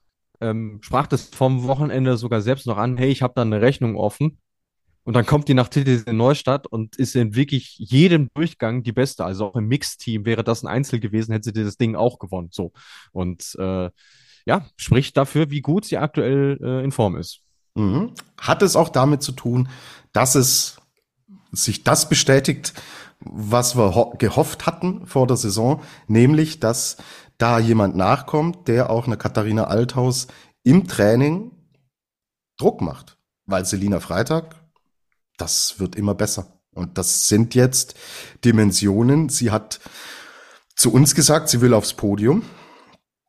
[0.42, 3.96] ähm, sprach das vom Wochenende sogar selbst noch an, hey, ich habe da eine Rechnung
[3.96, 4.40] offen.
[5.10, 9.26] Und dann kommt die nach TTC Neustadt und ist in wirklich jedem Durchgang die beste.
[9.26, 12.50] Also auch im Mixteam wäre das ein Einzel gewesen, hätte sie das Ding auch gewonnen.
[12.52, 12.74] So.
[13.12, 13.90] Und äh,
[14.46, 17.40] ja, spricht dafür, wie gut sie aktuell äh, in Form ist.
[17.74, 18.12] Mhm.
[18.40, 19.68] Hat es auch damit zu tun,
[20.14, 20.80] dass es
[21.52, 22.76] sich das bestätigt,
[23.20, 26.98] was wir gehofft hatten vor der Saison, nämlich, dass
[27.40, 30.28] da jemand nachkommt, der auch eine Katharina Althaus
[30.62, 31.50] im Training
[32.60, 33.18] Druck macht.
[33.48, 34.59] Weil Selina Freitag
[35.42, 36.60] das wird immer besser.
[36.74, 37.96] Und das sind jetzt
[38.46, 39.30] Dimensionen.
[39.30, 39.80] Sie hat
[40.76, 42.44] zu uns gesagt, sie will aufs Podium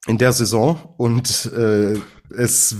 [0.07, 1.99] in der Saison und äh,
[2.37, 2.77] es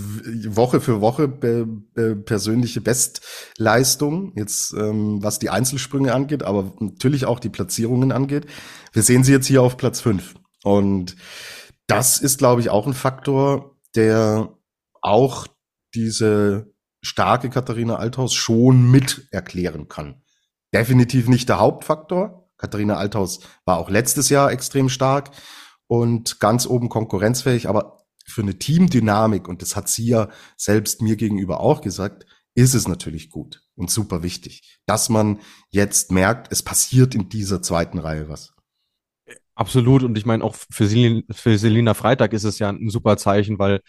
[0.47, 7.25] Woche für Woche be, be, persönliche Bestleistung, jetzt ähm, was die Einzelsprünge angeht, aber natürlich
[7.25, 8.45] auch die Platzierungen angeht.
[8.93, 11.17] Wir sehen sie jetzt hier auf Platz fünf Und
[11.87, 14.57] das ist, glaube ich, auch ein Faktor, der
[15.01, 15.47] auch
[15.93, 16.70] diese
[17.01, 20.21] starke Katharina Althaus schon mit erklären kann.
[20.73, 22.49] Definitiv nicht der Hauptfaktor.
[22.57, 25.31] Katharina Althaus war auch letztes Jahr extrem stark
[25.87, 31.15] und ganz oben konkurrenzfähig, aber für eine Teamdynamik, und das hat sie ja selbst mir
[31.15, 35.39] gegenüber auch gesagt, ist es natürlich gut und super wichtig, dass man
[35.69, 38.53] jetzt merkt, es passiert in dieser zweiten Reihe was.
[39.55, 40.03] Absolut.
[40.03, 43.59] Und ich meine, auch für, Selina, für Selina Freitag ist es ja ein super Zeichen,
[43.59, 43.81] weil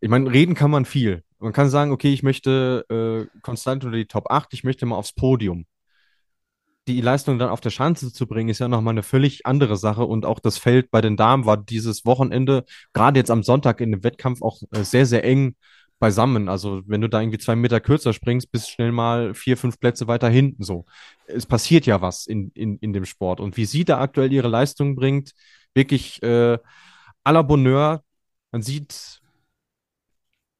[0.00, 1.22] ich meine, reden kann man viel.
[1.42, 4.96] Man kann sagen, okay, ich möchte äh, konstant unter die Top 8, ich möchte mal
[4.96, 5.66] aufs Podium.
[6.88, 10.04] Die Leistung dann auf der Schanze zu bringen, ist ja nochmal eine völlig andere Sache.
[10.04, 13.92] Und auch das Feld bei den Damen war dieses Wochenende, gerade jetzt am Sonntag in
[13.92, 15.54] dem Wettkampf, auch äh, sehr, sehr eng
[16.00, 16.48] beisammen.
[16.48, 20.08] Also wenn du da irgendwie zwei Meter kürzer springst, bist schnell mal vier, fünf Plätze
[20.08, 20.84] weiter hinten so.
[21.26, 23.40] Es passiert ja was in, in, in dem Sport.
[23.40, 25.32] Und wie sie da aktuell ihre Leistung bringt,
[25.74, 26.58] wirklich äh,
[27.24, 28.02] à la Bonheur.
[28.50, 29.21] Man sieht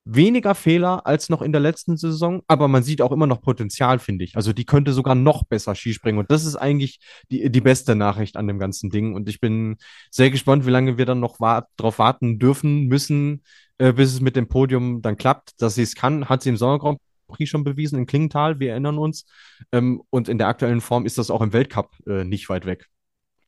[0.04, 3.98] weniger Fehler als noch in der letzten Saison, aber man sieht auch immer noch Potenzial,
[3.98, 4.36] finde ich.
[4.36, 6.98] Also die könnte sogar noch besser Skispringen und das ist eigentlich
[7.30, 9.76] die, die beste Nachricht an dem ganzen Ding und ich bin
[10.10, 13.42] sehr gespannt, wie lange wir dann noch wa darauf warten dürfen, müssen,
[13.78, 16.56] äh, bis es mit dem Podium dann klappt, dass sie es kann, hat sie im
[16.56, 16.98] Sommer Grand
[17.28, 19.24] Prix schon bewiesen in Klingenthal, wir erinnern uns
[19.70, 22.88] ähm, und in der aktuellen Form ist das auch im Weltcup äh, nicht weit weg.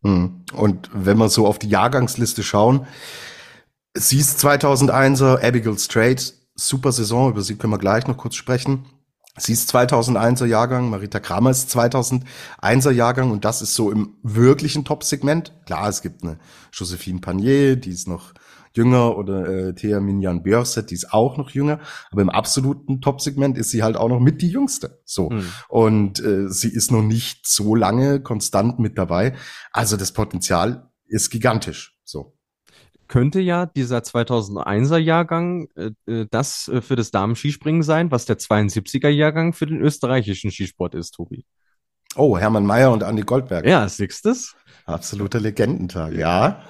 [0.03, 0.45] Hm.
[0.53, 2.87] Und wenn wir so auf die Jahrgangsliste schauen,
[3.97, 8.87] Sie ist 2001er, Abigail Strait super Saison, über sie können wir gleich noch kurz sprechen.
[9.37, 14.85] Sie ist 2001er Jahrgang, Marita Kramer ist 2001er Jahrgang und das ist so im wirklichen
[14.85, 15.53] Top-Segment.
[15.67, 16.39] Klar, es gibt eine
[16.73, 18.33] Josephine Panier, die ist noch
[18.75, 21.81] jünger oder äh, Thea Minjan Björset, die ist auch noch jünger,
[22.13, 25.01] aber im absoluten Top-Segment ist sie halt auch noch mit die jüngste.
[25.05, 25.31] So.
[25.31, 25.49] Mhm.
[25.69, 29.35] Und äh, sie ist noch nicht so lange konstant mit dabei.
[29.73, 31.99] Also das Potenzial ist gigantisch.
[32.05, 32.37] So
[33.09, 38.39] könnte ja dieser 2001er Jahrgang äh, äh, das äh, für das Damen-Skispringen sein, was der
[38.39, 41.45] 72er Jahrgang für den österreichischen Skisport ist, Tobi.
[42.17, 43.67] Oh, Hermann Mayer und Andi Goldberg.
[43.67, 44.55] Ja, siehst du's?
[44.87, 46.63] Absoluter Legendentag, ja.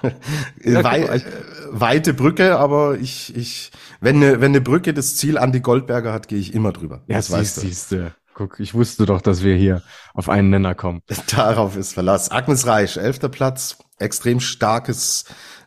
[0.63, 1.21] ja Wei äh,
[1.69, 6.27] weite Brücke, aber ich, ich, wenn eine, wenn eine Brücke das Ziel Andi Goldberger hat,
[6.27, 7.03] gehe ich immer drüber.
[7.07, 8.15] Ja, das siehst, weißt du.
[8.33, 9.81] Guck, ich wusste doch, dass wir hier
[10.13, 11.01] auf einen Nenner kommen.
[11.35, 12.31] Darauf ist Verlass.
[12.31, 15.25] Agnes Reich, elfter Platz, extrem starkes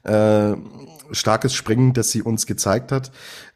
[0.09, 0.57] äh,
[1.13, 3.11] starkes Springen, das sie uns gezeigt hat.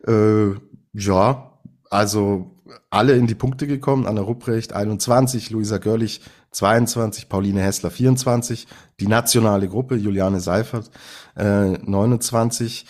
[0.06, 0.54] Äh,
[0.92, 1.58] ja,
[1.90, 2.52] also
[2.90, 4.06] alle in die Punkte gekommen.
[4.06, 6.20] Anna Rupprecht 21, Luisa Görlich
[6.52, 8.66] 22, Pauline Hessler 24,
[9.00, 10.90] die nationale Gruppe, Juliane Seifert
[11.36, 12.86] äh, 29.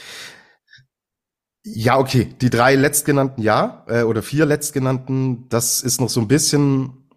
[1.65, 6.29] Ja, okay, die drei letztgenannten, ja, äh, oder vier letztgenannten, das ist noch so ein
[6.29, 7.09] bisschen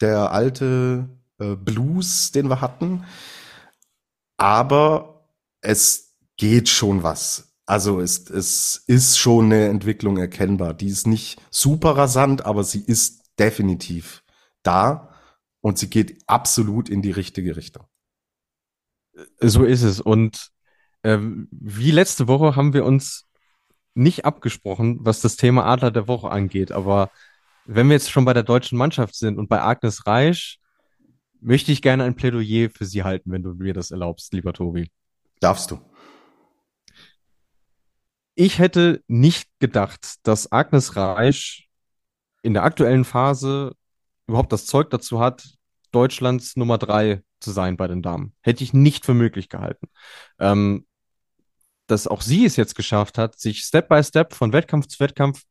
[0.00, 3.04] der alte äh, Blues, den wir hatten.
[4.38, 5.11] Aber
[5.62, 7.54] es geht schon was.
[7.64, 10.74] Also es, es ist schon eine Entwicklung erkennbar.
[10.74, 14.22] Die ist nicht super rasant, aber sie ist definitiv
[14.62, 15.14] da
[15.60, 17.86] und sie geht absolut in die richtige Richtung.
[19.38, 20.00] So ist es.
[20.00, 20.50] Und
[21.02, 21.18] äh,
[21.50, 23.26] wie letzte Woche haben wir uns
[23.94, 26.72] nicht abgesprochen, was das Thema Adler der Woche angeht.
[26.72, 27.10] Aber
[27.64, 30.58] wenn wir jetzt schon bei der deutschen Mannschaft sind und bei Agnes Reich,
[31.40, 34.90] möchte ich gerne ein Plädoyer für sie halten, wenn du mir das erlaubst, lieber Tobi.
[35.42, 35.80] Darfst du.
[38.36, 41.68] Ich hätte nicht gedacht, dass Agnes Reich
[42.42, 43.72] in der aktuellen Phase
[44.28, 45.44] überhaupt das Zeug dazu hat,
[45.90, 48.34] Deutschlands Nummer drei zu sein bei den Damen.
[48.40, 49.88] Hätte ich nicht für möglich gehalten.
[50.38, 50.86] Ähm,
[51.88, 55.42] dass auch sie es jetzt geschafft hat, sich Step by Step von Wettkampf zu Wettkampf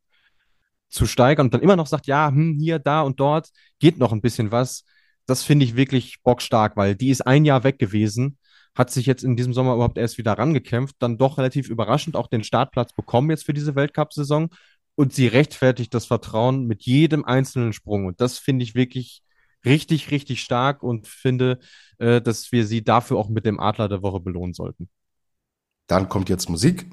[0.88, 4.12] zu steigern und dann immer noch sagt, ja, hm, hier, da und dort geht noch
[4.12, 4.84] ein bisschen was.
[5.26, 8.38] Das finde ich wirklich bockstark, weil die ist ein Jahr weg gewesen
[8.74, 12.26] hat sich jetzt in diesem Sommer überhaupt erst wieder rangekämpft, dann doch relativ überraschend auch
[12.26, 14.50] den Startplatz bekommen jetzt für diese Weltcup-Saison
[14.94, 18.06] und sie rechtfertigt das Vertrauen mit jedem einzelnen Sprung.
[18.06, 19.22] Und das finde ich wirklich
[19.64, 21.58] richtig, richtig stark und finde,
[21.98, 24.88] äh, dass wir sie dafür auch mit dem Adler der Woche belohnen sollten.
[25.86, 26.86] Dann kommt jetzt Musik.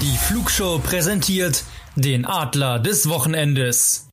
[0.00, 1.64] Die Flugshow präsentiert
[1.96, 4.08] den Adler des Wochenendes.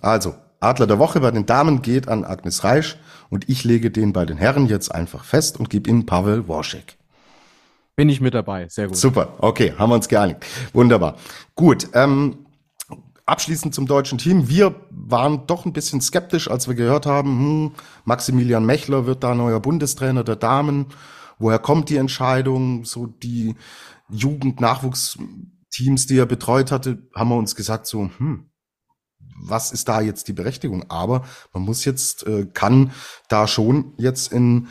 [0.00, 2.96] Also, Adler der Woche bei den Damen geht an Agnes Reisch
[3.28, 6.96] und ich lege den bei den Herren jetzt einfach fest und gebe ihnen Pavel Worschek.
[7.96, 8.96] Bin ich mit dabei, sehr gut.
[8.96, 10.44] Super, okay, haben wir uns geeinigt.
[10.72, 11.16] Wunderbar.
[11.54, 12.46] Gut, ähm,
[13.26, 14.48] abschließend zum deutschen Team.
[14.48, 17.72] Wir waren doch ein bisschen skeptisch, als wir gehört haben, hm,
[18.04, 20.86] Maximilian Mechler wird da neuer Bundestrainer der Damen.
[21.38, 22.84] Woher kommt die Entscheidung?
[22.84, 23.56] So die
[24.10, 28.48] Jugend-Nachwuchsteams, die er betreut hatte, haben wir uns gesagt, so, hm,
[29.40, 30.84] was ist da jetzt die Berechtigung?
[30.88, 32.92] Aber man muss jetzt, äh, kann
[33.28, 34.68] da schon jetzt in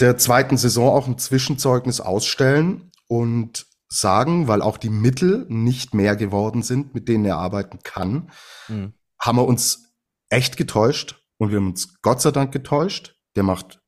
[0.00, 6.16] der zweiten Saison auch ein Zwischenzeugnis ausstellen und sagen, weil auch die Mittel nicht mehr
[6.16, 8.30] geworden sind, mit denen er arbeiten kann,
[8.68, 8.94] mhm.
[9.20, 9.94] haben wir uns
[10.28, 13.16] echt getäuscht und wir haben uns Gott sei Dank getäuscht.
[13.36, 13.80] Der macht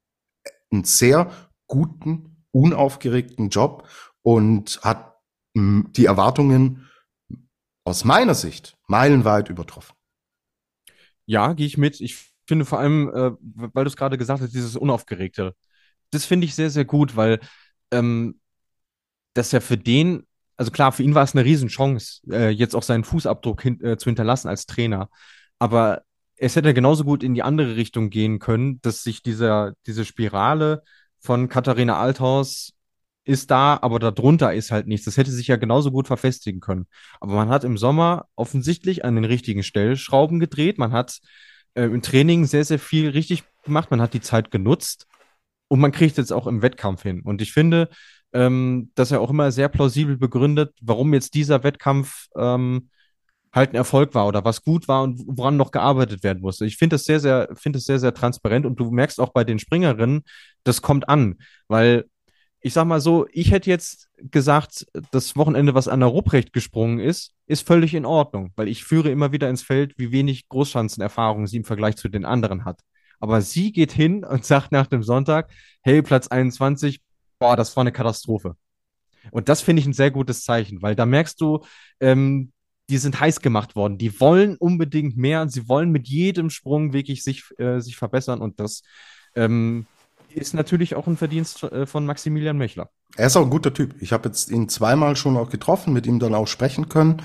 [0.70, 1.30] einen sehr
[1.66, 3.88] guten, unaufgeregten Job
[4.22, 5.14] und hat
[5.56, 6.88] die Erwartungen
[7.84, 9.97] aus meiner Sicht meilenweit übertroffen.
[11.28, 12.00] Ja, gehe ich mit.
[12.00, 12.16] Ich
[12.46, 15.54] finde vor allem, äh, weil du es gerade gesagt hast, dieses Unaufgeregte.
[16.10, 17.40] Das finde ich sehr, sehr gut, weil
[17.90, 18.40] ähm,
[19.34, 20.26] das ja für den,
[20.56, 23.98] also klar, für ihn war es eine Riesenchance, äh, jetzt auch seinen Fußabdruck hin, äh,
[23.98, 25.10] zu hinterlassen als Trainer.
[25.58, 26.02] Aber
[26.36, 30.82] es hätte genauso gut in die andere Richtung gehen können, dass sich dieser, diese Spirale
[31.20, 32.72] von Katharina Althaus
[33.28, 35.04] ist da, aber darunter ist halt nichts.
[35.04, 36.86] Das hätte sich ja genauso gut verfestigen können.
[37.20, 40.78] Aber man hat im Sommer offensichtlich an den richtigen Stellschrauben gedreht.
[40.78, 41.20] Man hat
[41.74, 43.90] äh, im Training sehr, sehr viel richtig gemacht.
[43.90, 45.06] Man hat die Zeit genutzt
[45.68, 47.20] und man kriegt jetzt auch im Wettkampf hin.
[47.20, 47.90] Und ich finde,
[48.32, 52.88] ähm, dass er auch immer sehr plausibel begründet, warum jetzt dieser Wettkampf ähm,
[53.52, 56.64] halt ein Erfolg war oder was gut war und woran noch gearbeitet werden musste.
[56.64, 59.44] Ich finde das sehr, sehr, finde es sehr, sehr transparent und du merkst auch bei
[59.44, 60.22] den Springerinnen,
[60.64, 61.36] das kommt an,
[61.68, 62.06] weil
[62.68, 67.32] ich sag mal so, ich hätte jetzt gesagt, das Wochenende, was Anna Rupprecht gesprungen ist,
[67.46, 71.56] ist völlig in Ordnung, weil ich führe immer wieder ins Feld, wie wenig Großschanzenerfahrung sie
[71.56, 72.82] im Vergleich zu den anderen hat.
[73.20, 75.50] Aber sie geht hin und sagt nach dem Sonntag,
[75.80, 77.00] hey, Platz 21,
[77.38, 78.54] boah, das war eine Katastrophe.
[79.30, 81.64] Und das finde ich ein sehr gutes Zeichen, weil da merkst du,
[82.00, 82.52] ähm,
[82.90, 83.96] die sind heiß gemacht worden.
[83.96, 85.48] Die wollen unbedingt mehr.
[85.48, 88.82] Sie wollen mit jedem Sprung wirklich sich, äh, sich verbessern und das
[89.34, 89.86] ähm,
[90.34, 92.90] ist natürlich auch ein Verdienst äh, von Maximilian Mechler.
[93.16, 93.94] Er ist auch ein guter Typ.
[94.00, 97.22] Ich habe jetzt ihn zweimal schon auch getroffen, mit ihm dann auch sprechen können.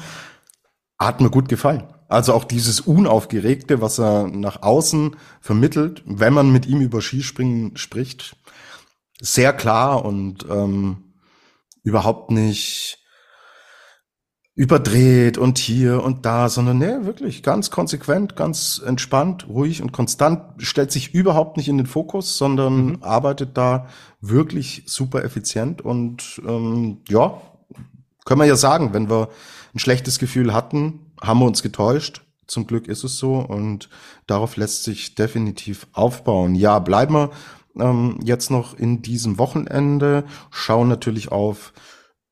[0.99, 1.83] Hat mir gut gefallen.
[2.07, 7.75] Also auch dieses Unaufgeregte, was er nach außen vermittelt, wenn man mit ihm über Skispringen
[7.75, 8.35] spricht,
[9.19, 11.13] sehr klar und ähm,
[11.83, 13.02] überhaupt nicht
[14.55, 20.41] überdreht und hier und da, sondern nee, wirklich ganz konsequent, ganz entspannt, ruhig und konstant,
[20.57, 22.97] stellt sich überhaupt nicht in den Fokus, sondern mhm.
[23.01, 23.87] arbeitet da
[24.21, 27.41] wirklich super effizient und ähm, ja,
[28.25, 29.29] können wir ja sagen, wenn wir
[29.73, 32.21] ein schlechtes Gefühl hatten, haben wir uns getäuscht.
[32.45, 33.89] Zum Glück ist es so und
[34.27, 36.53] darauf lässt sich definitiv aufbauen.
[36.55, 37.31] Ja, bleiben wir
[37.79, 41.73] ähm, jetzt noch in diesem Wochenende, schauen natürlich auf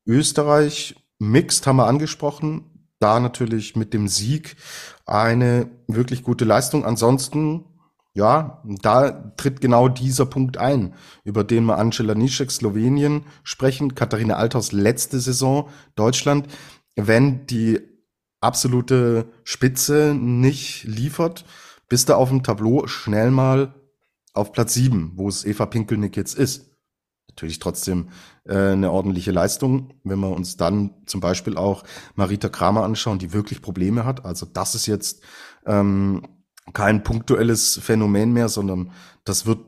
[0.05, 2.65] Österreich, Mixed haben wir angesprochen.
[2.97, 4.55] Da natürlich mit dem Sieg
[5.05, 6.83] eine wirklich gute Leistung.
[6.83, 7.65] Ansonsten,
[8.15, 13.93] ja, da tritt genau dieser Punkt ein, über den wir Angela Nischek, Slowenien sprechen.
[13.93, 16.47] Katharina Althaus letzte Saison, Deutschland.
[16.95, 17.79] Wenn die
[18.39, 21.45] absolute Spitze nicht liefert,
[21.87, 23.75] bist du auf dem Tableau schnell mal
[24.33, 26.70] auf Platz sieben, wo es Eva Pinkelnick jetzt ist
[27.31, 28.09] natürlich trotzdem
[28.45, 29.93] äh, eine ordentliche Leistung.
[30.03, 31.83] Wenn wir uns dann zum Beispiel auch
[32.15, 34.25] Marita Kramer anschauen, die wirklich Probleme hat.
[34.25, 35.21] Also das ist jetzt
[35.65, 36.21] ähm,
[36.73, 38.91] kein punktuelles Phänomen mehr, sondern
[39.23, 39.59] das wird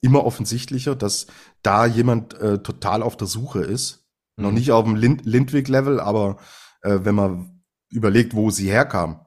[0.00, 1.26] immer offensichtlicher, dass
[1.62, 4.06] da jemand äh, total auf der Suche ist.
[4.36, 4.44] Mhm.
[4.44, 6.38] Noch nicht auf dem Lind Lindwig-Level, aber
[6.82, 9.24] äh, wenn man überlegt, wo sie herkam,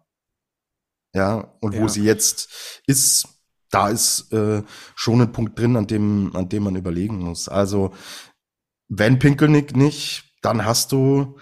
[1.16, 1.82] ja, und ja.
[1.82, 3.28] wo sie jetzt ist,
[3.74, 4.64] da ist äh,
[4.96, 7.50] schon ein Punkt drin, an dem, an dem man überlegen muss.
[7.50, 7.92] Also,
[8.88, 11.38] wenn Pinkelnick nicht, dann hast du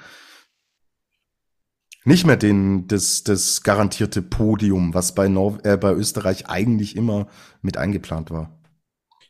[2.04, 7.28] nicht mehr den, das, das garantierte Podium, was bei, Nor äh, bei Österreich eigentlich immer
[7.62, 8.58] mit eingeplant war.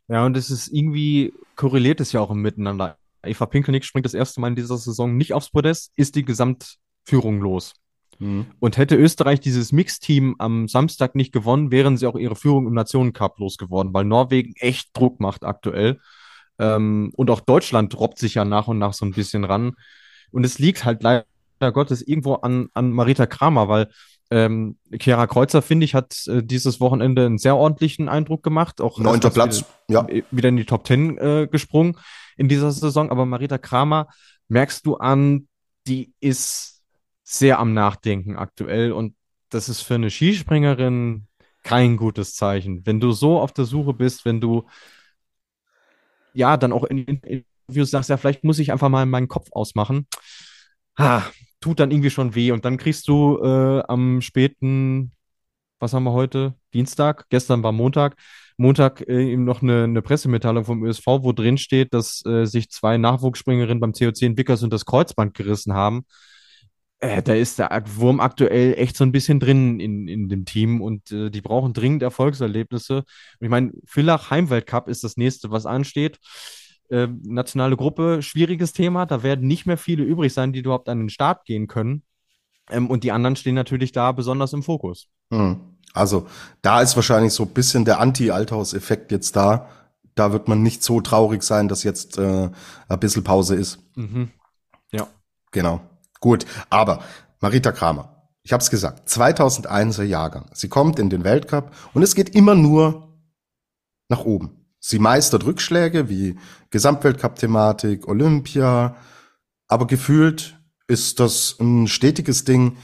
[0.08, 2.98] Ja, und es ist irgendwie korreliert es ja auch Miteinander.
[3.24, 7.40] Eva Pinkelnick springt das erste Mal in dieser Saison nicht aufs Podest, ist die Gesamtführung
[7.40, 7.74] los.
[8.22, 8.46] Mhm.
[8.60, 12.74] Und hätte Österreich dieses Mixteam am Samstag nicht gewonnen, wären sie auch ihre Führung im
[12.74, 16.00] Nationencup losgeworden, weil Norwegen echt Druck macht aktuell.
[16.60, 19.74] Ähm, und auch Deutschland robbt sich ja nach und nach so ein bisschen ran.
[20.30, 21.26] Und es liegt halt leider
[21.74, 23.90] Gottes irgendwo an, an Marita Kramer, weil
[24.30, 28.82] ähm, Chiara Kreuzer, finde ich, hat äh, dieses Wochenende einen sehr ordentlichen Eindruck gemacht.
[28.82, 30.24] Auch Neunter Platz, wieder, ja.
[30.30, 31.98] Wieder in die Top Ten äh, gesprungen
[32.38, 33.10] in dieser Saison.
[33.10, 34.08] Aber Marita Kramer,
[34.48, 35.48] merkst du an,
[35.88, 36.81] die ist
[37.32, 38.92] sehr am Nachdenken aktuell.
[38.92, 39.16] Und
[39.50, 41.28] das ist für eine Skispringerin
[41.64, 42.86] kein gutes Zeichen.
[42.86, 44.68] Wenn du so auf der Suche bist, wenn du
[46.34, 49.48] ja dann auch in, in Interviews sagst, ja, vielleicht muss ich einfach mal meinen Kopf
[49.52, 50.08] ausmachen.
[50.96, 51.24] Ah,
[51.62, 52.52] tut dann irgendwie schon weh.
[52.52, 55.12] Und dann kriegst du äh, am späten,
[55.80, 56.56] was haben wir heute?
[56.74, 58.16] Dienstag, gestern war Montag,
[58.58, 62.70] Montag äh, eben noch eine, eine Pressemitteilung vom ÖSV, wo drin steht, dass äh, sich
[62.70, 66.06] zwei Nachwuchsspringerinnen beim COC in Wickersund das Kreuzband gerissen haben.
[67.02, 70.82] Äh, da ist der Wurm aktuell echt so ein bisschen drin in, in dem Team
[70.82, 72.98] und äh, die brauchen dringend Erfolgserlebnisse.
[72.98, 73.06] Und
[73.40, 76.20] ich meine, Villach Heimweltcup ist das nächste, was ansteht.
[76.90, 79.08] Äh, nationale Gruppe, schwieriges Thema.
[79.08, 82.04] Da werden nicht mehr viele übrig sein, die überhaupt an den Start gehen können.
[82.70, 85.08] Ähm, und die anderen stehen natürlich da besonders im Fokus.
[85.32, 85.60] Hm.
[85.94, 86.28] Also
[86.62, 89.70] da ist wahrscheinlich so ein bisschen der Anti-Althaus-Effekt jetzt da.
[90.14, 92.50] Da wird man nicht so traurig sein, dass jetzt äh,
[92.88, 93.80] ein bisschen Pause ist.
[93.96, 94.30] Mhm.
[94.92, 95.08] Ja.
[95.52, 95.82] Genau.
[96.22, 96.46] Gut.
[96.70, 97.04] Aber
[97.42, 100.50] Marita Kramer, ich habe es gesagt, 2001er Jahrgang.
[100.54, 103.20] Sie kommt in den Weltcup und es geht immer nur
[104.08, 104.66] nach oben.
[104.80, 108.96] Sie meistert Rückschläge wie Gesamtweltcup-Thematik, Olympia,
[109.68, 110.58] aber gefühlt
[110.88, 112.78] ist das ein stetiges Ding,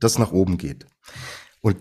[0.00, 0.86] das nach oben geht.
[1.60, 1.76] Und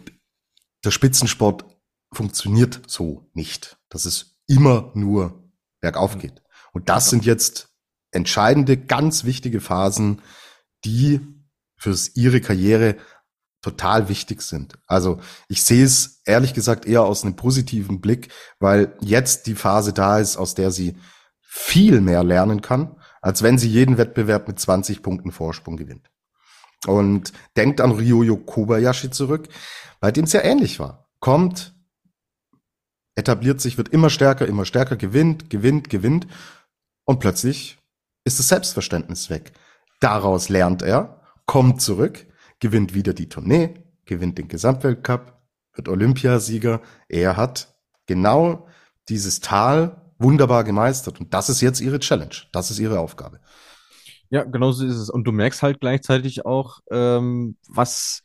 [0.83, 1.65] der Spitzensport
[2.13, 5.51] funktioniert so nicht, dass es immer nur
[5.81, 6.41] bergauf geht.
[6.71, 7.69] Und das sind jetzt
[8.11, 10.21] entscheidende, ganz wichtige Phasen,
[10.85, 11.19] die
[11.77, 12.95] für ihre Karriere
[13.61, 14.77] total wichtig sind.
[14.85, 19.91] Also ich sehe es ehrlich gesagt eher aus einem positiven Blick, weil jetzt die Phase
[19.91, 20.97] da ist, aus der sie
[21.41, 26.11] viel mehr lernen kann, als wenn sie jeden Wettbewerb mit 20 Punkten Vorsprung gewinnt.
[26.85, 29.49] Und denkt an Ryoyo Kobayashi zurück,
[29.99, 31.09] bei dem es ja ähnlich war.
[31.19, 31.73] Kommt,
[33.15, 36.27] etabliert sich, wird immer stärker, immer stärker, gewinnt, gewinnt, gewinnt
[37.05, 37.79] und plötzlich
[38.25, 39.53] ist das Selbstverständnis weg.
[40.05, 42.27] Daraus lernt er, kommt zurück,
[42.59, 43.73] gewinnt wieder die Tournee,
[44.05, 45.33] gewinnt den Gesamtweltcup,
[45.73, 46.79] wird Olympiasieger.
[47.09, 47.75] Er hat
[48.05, 48.67] genau
[49.09, 51.19] dieses Tal wunderbar gemeistert.
[51.19, 52.35] Und das ist jetzt ihre Challenge.
[52.51, 53.39] Das ist ihre Aufgabe.
[54.29, 55.09] Ja, genau so ist es.
[55.09, 58.21] Und du merkst halt gleichzeitig auch, ähm, was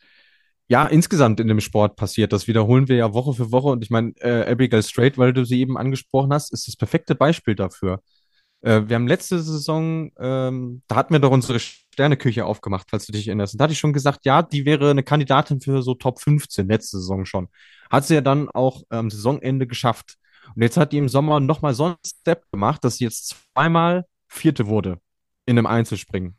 [0.69, 2.35] ja insgesamt in dem Sport passiert.
[2.35, 3.69] Das wiederholen wir ja Woche für Woche.
[3.69, 7.15] Und ich meine, äh, Abigail Strait, weil du sie eben angesprochen hast, ist das perfekte
[7.15, 8.03] Beispiel dafür.
[8.63, 13.13] Äh, wir haben letzte Saison, ähm, da hatten wir doch unsere Sterneküche aufgemacht, falls du
[13.13, 13.55] dich erinnerst.
[13.55, 16.69] Und da hatte ich schon gesagt, ja, die wäre eine Kandidatin für so Top 15,
[16.69, 17.49] letzte Saison schon.
[17.91, 20.17] Hat sie ja dann auch am ähm, Saisonende geschafft.
[20.55, 24.05] Und jetzt hat die im Sommer nochmal so einen Step gemacht, dass sie jetzt zweimal
[24.29, 25.01] Vierte wurde
[25.47, 26.37] in einem Einzelspringen.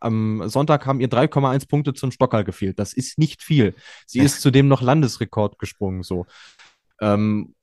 [0.00, 2.78] Am Sonntag haben ihr 3,1 Punkte zum Stockerl gefehlt.
[2.78, 3.74] Das ist nicht viel.
[4.06, 6.26] Sie ist zudem noch Landesrekord gesprungen, so.
[7.00, 7.54] Ähm,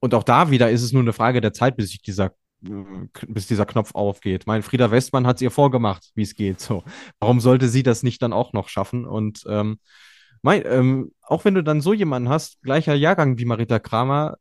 [0.00, 3.46] und auch da wieder ist es nur eine Frage der Zeit, bis sich dieser bis
[3.46, 4.46] dieser Knopf aufgeht.
[4.46, 6.60] Mein Frieda Westmann hat es ihr vorgemacht, wie es geht.
[6.60, 6.84] So,
[7.18, 9.06] warum sollte sie das nicht dann auch noch schaffen?
[9.06, 9.78] Und ähm,
[10.42, 14.36] mein, ähm, auch wenn du dann so jemanden hast, gleicher Jahrgang wie Marita Kramer,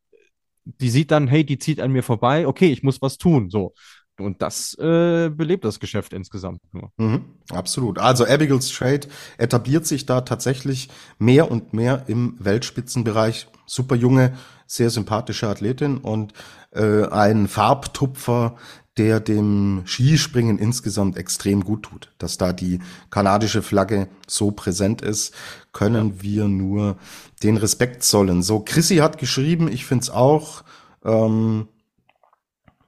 [0.66, 3.50] die sieht dann, hey, die zieht an mir vorbei, okay, ich muss was tun.
[3.50, 3.74] So.
[4.20, 6.92] Und das äh, belebt das Geschäft insgesamt nur.
[6.98, 8.00] Mhm, absolut.
[8.00, 9.08] Also Abigail Strait
[9.38, 13.48] etabliert sich da tatsächlich mehr und mehr im Weltspitzenbereich.
[13.70, 14.34] Super junge,
[14.66, 16.34] sehr sympathische Athletin und
[16.72, 18.56] äh, ein Farbtupfer,
[18.98, 22.12] der dem Skispringen insgesamt extrem gut tut.
[22.18, 22.80] Dass da die
[23.12, 25.34] kanadische Flagge so präsent ist,
[25.72, 26.22] können ja.
[26.22, 26.98] wir nur
[27.44, 28.44] den Respekt zollen.
[28.44, 30.64] So, Chrissy hat geschrieben, ich find's auch
[31.06, 31.68] ähm,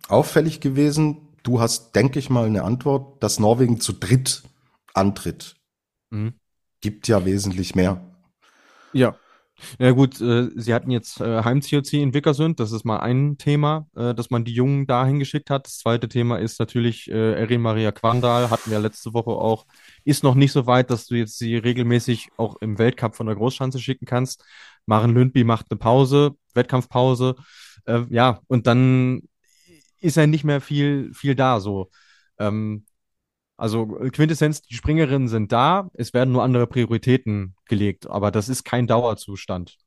[0.08, 1.30] auffällig gewesen.
[1.44, 4.44] Du hast, denke ich mal, eine Antwort, dass Norwegen zu dritt
[4.94, 5.56] antritt.
[6.10, 6.34] Mhm.
[6.82, 8.02] Gibt ja wesentlich mehr.
[8.94, 9.16] Ja,
[9.80, 13.88] ja gut, äh, sie hatten jetzt äh, Heim-COC in Wickersund, das ist mal ein Thema,
[13.96, 15.68] äh, dass man die Jungen dahin geschickt hat.
[15.68, 19.66] Das zweite Thema ist natürlich äh, Erin Maria Quandal, hatten wir letzte Woche auch,
[20.04, 23.36] ist noch nicht so weit, dass du jetzt sie regelmäßig auch im Weltcup von der
[23.36, 24.44] Großschanze schicken kannst.
[24.86, 27.36] Maren Lündby macht eine Pause, Wettkampfpause,
[27.86, 29.22] äh, ja, und dann
[30.00, 31.90] ist ja nicht mehr viel, viel da so.
[32.40, 32.86] Ähm,
[33.62, 38.64] also Quintessenz, die Springerinnen sind da, es werden nur andere Prioritäten gelegt, aber das ist
[38.64, 39.78] kein Dauerzustand.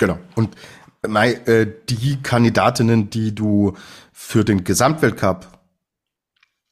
[0.00, 0.18] Genau.
[0.34, 0.56] Und
[1.04, 3.74] äh, die Kandidatinnen, die du
[4.12, 5.46] für den Gesamtweltcup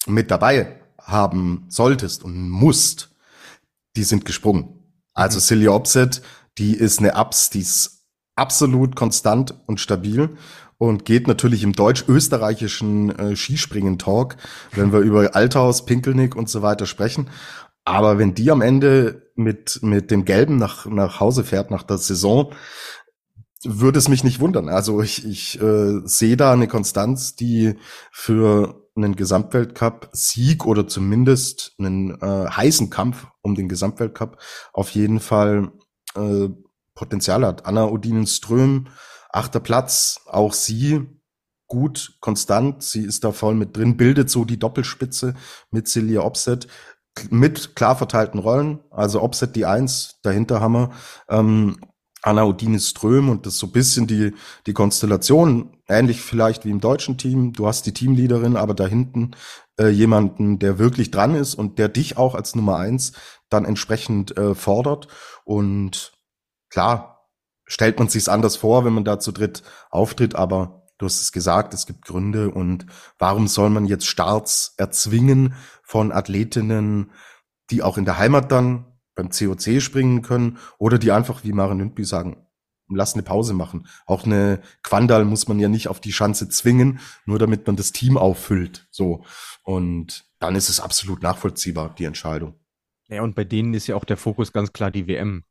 [0.07, 3.15] mit dabei haben solltest und musst,
[3.95, 4.83] die sind gesprungen.
[5.13, 5.43] Also mhm.
[5.43, 6.21] Silja Opset,
[6.59, 10.37] die ist eine Abs, die ist absolut konstant und stabil
[10.79, 14.37] und geht natürlich im deutsch-österreichischen äh, Skispringen-Talk,
[14.73, 17.31] wenn wir über Althaus, Pinkelnick und so weiter sprechen.
[17.85, 21.99] Aber wenn die am Ende mit, mit dem Gelben nach, nach Hause fährt, nach der
[21.99, 22.53] Saison,
[23.63, 24.69] würde es mich nicht wundern.
[24.69, 27.77] Also ich, ich äh, sehe da eine Konstanz, die
[28.11, 34.39] für einen Gesamtweltcup-Sieg oder zumindest einen äh, heißen Kampf um den Gesamtweltcup
[34.73, 35.73] auf jeden Fall
[36.15, 36.49] äh,
[36.95, 37.67] Potenzial hat.
[37.67, 38.89] Anna Odinen-Ström,
[39.35, 41.07] achter Platz, auch sie
[41.67, 45.35] gut, konstant, sie ist da voll mit drin, bildet so die Doppelspitze
[45.71, 46.69] mit Celia Opset
[47.31, 50.91] mit klar verteilten Rollen, also Opset die Eins, dahinter haben wir
[51.29, 51.79] ähm,
[52.23, 54.33] Anna Odine Ström und das so bisschen die,
[54.67, 57.53] die Konstellation, ähnlich vielleicht wie im deutschen Team.
[57.53, 59.33] Du hast die Teamleaderin, aber da hinten
[59.79, 63.13] äh, jemanden, der wirklich dran ist und der dich auch als Nummer eins
[63.51, 65.07] dann entsprechend äh, fordert.
[65.45, 66.13] Und
[66.71, 67.14] klar,
[67.67, 71.33] stellt man sich's anders vor, wenn man da zu dritt auftritt, aber du hast es
[71.33, 72.87] gesagt, es gibt Gründe und
[73.19, 77.11] warum soll man jetzt Starts erzwingen von Athletinnen,
[77.71, 81.79] die auch in der Heimat dann beim COC springen können oder die einfach wie Maren
[81.79, 82.45] Lündby sagen,
[82.89, 83.87] lass eine Pause machen.
[84.07, 87.93] Auch eine Quandal muss man ja nicht auf die Schanze zwingen, nur damit man das
[87.93, 88.87] Team auffüllt.
[88.91, 89.25] So.
[89.63, 92.55] Und dann ist es absolut nachvollziehbar, die Entscheidung.
[93.09, 95.45] Ja, und bei denen ist ja auch der Fokus ganz klar die WM.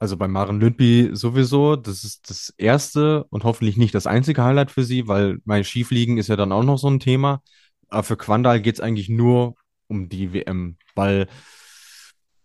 [0.00, 4.70] Also bei Maren Lündby sowieso, das ist das erste und hoffentlich nicht das einzige Highlight
[4.70, 7.42] für sie, weil mein Schiefliegen ist ja dann auch noch so ein Thema.
[7.88, 9.56] Aber für Quandal geht es eigentlich nur
[9.88, 11.26] um die WM, weil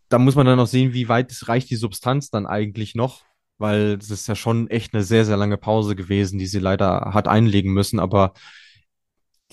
[0.09, 3.23] da muss man dann noch sehen, wie weit reicht die Substanz dann eigentlich noch,
[3.57, 7.11] weil es ist ja schon echt eine sehr, sehr lange Pause gewesen, die sie leider
[7.13, 7.99] hat einlegen müssen.
[7.99, 8.33] Aber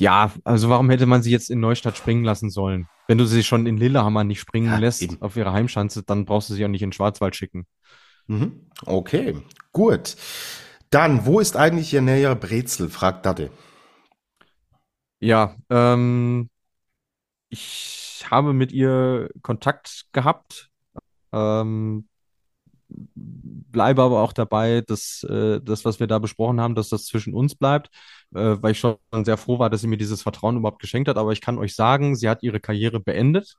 [0.01, 2.89] ja, also warum hätte man sie jetzt in Neustadt springen lassen sollen?
[3.07, 5.21] Wenn du sie schon in Lillehammer nicht springen ja, lässt eben.
[5.21, 7.67] auf ihrer Heimschanze, dann brauchst du sie auch nicht in Schwarzwald schicken.
[8.27, 8.67] Mhm.
[8.87, 9.37] Okay,
[9.73, 10.17] gut.
[10.89, 12.89] Dann, wo ist eigentlich ihr näher Brezel?
[12.89, 13.51] fragt Dade.
[15.21, 16.49] Ja, ähm,
[17.51, 20.71] ich habe mit ihr Kontakt gehabt.
[21.33, 22.09] Ähm,
[22.89, 27.35] bleibe aber auch dabei, dass äh, das, was wir da besprochen haben, dass das zwischen
[27.35, 27.91] uns bleibt,
[28.35, 31.17] äh, weil ich schon sehr froh war, dass sie mir dieses Vertrauen überhaupt geschenkt hat.
[31.17, 33.57] Aber ich kann euch sagen, sie hat ihre Karriere beendet.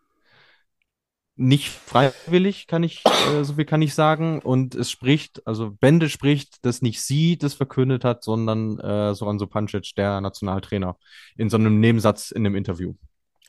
[1.37, 4.41] Nicht freiwillig, kann ich, äh, so viel kann ich sagen.
[4.41, 9.39] Und es spricht, also Bende spricht, dass nicht sie das verkündet hat, sondern äh, Soran
[9.39, 10.97] Sopancic, der Nationaltrainer,
[11.37, 12.93] in so einem Nebensatz in einem Interview.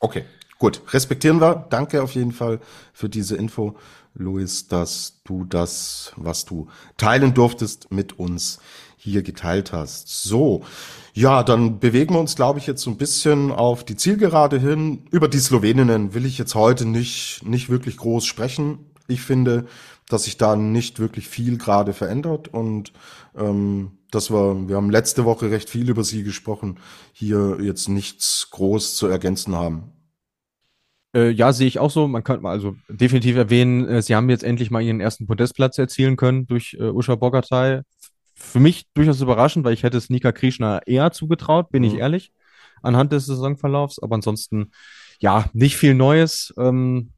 [0.00, 0.24] Okay,
[0.62, 1.66] Gut, respektieren wir.
[1.70, 2.60] Danke auf jeden Fall
[2.92, 3.76] für diese Info,
[4.14, 8.60] Luis, dass du das, was du teilen durftest, mit uns
[9.03, 10.22] hier geteilt hast.
[10.22, 10.62] So,
[11.12, 15.07] ja, dann bewegen wir uns, glaube ich, jetzt so ein bisschen auf die Zielgerade hin.
[15.11, 18.78] Über die Sloweninnen will ich jetzt heute nicht, nicht wirklich groß sprechen.
[19.09, 19.66] Ich finde,
[20.09, 22.92] dass sich da nicht wirklich viel gerade verändert und
[23.36, 26.78] ähm, dass wir, wir haben letzte Woche recht viel über sie gesprochen,
[27.12, 29.92] hier jetzt nichts groß zu ergänzen haben.
[31.14, 32.09] Äh, ja, sehe ich auch so.
[32.09, 35.76] Man könnte mal also definitiv erwähnen, äh, sie haben jetzt endlich mal ihren ersten Podestplatz
[35.78, 37.82] erzielen können durch äh, Usha Bogatay.
[38.35, 41.89] Für mich durchaus überraschend, weil ich hätte es Nika Krishna eher zugetraut, bin mhm.
[41.89, 42.33] ich ehrlich,
[42.83, 44.03] anhand des Saisonverlaufs.
[44.03, 44.72] Aber ansonsten,
[45.20, 46.53] ja, nicht viel Neues.
[46.59, 47.12] Ähm,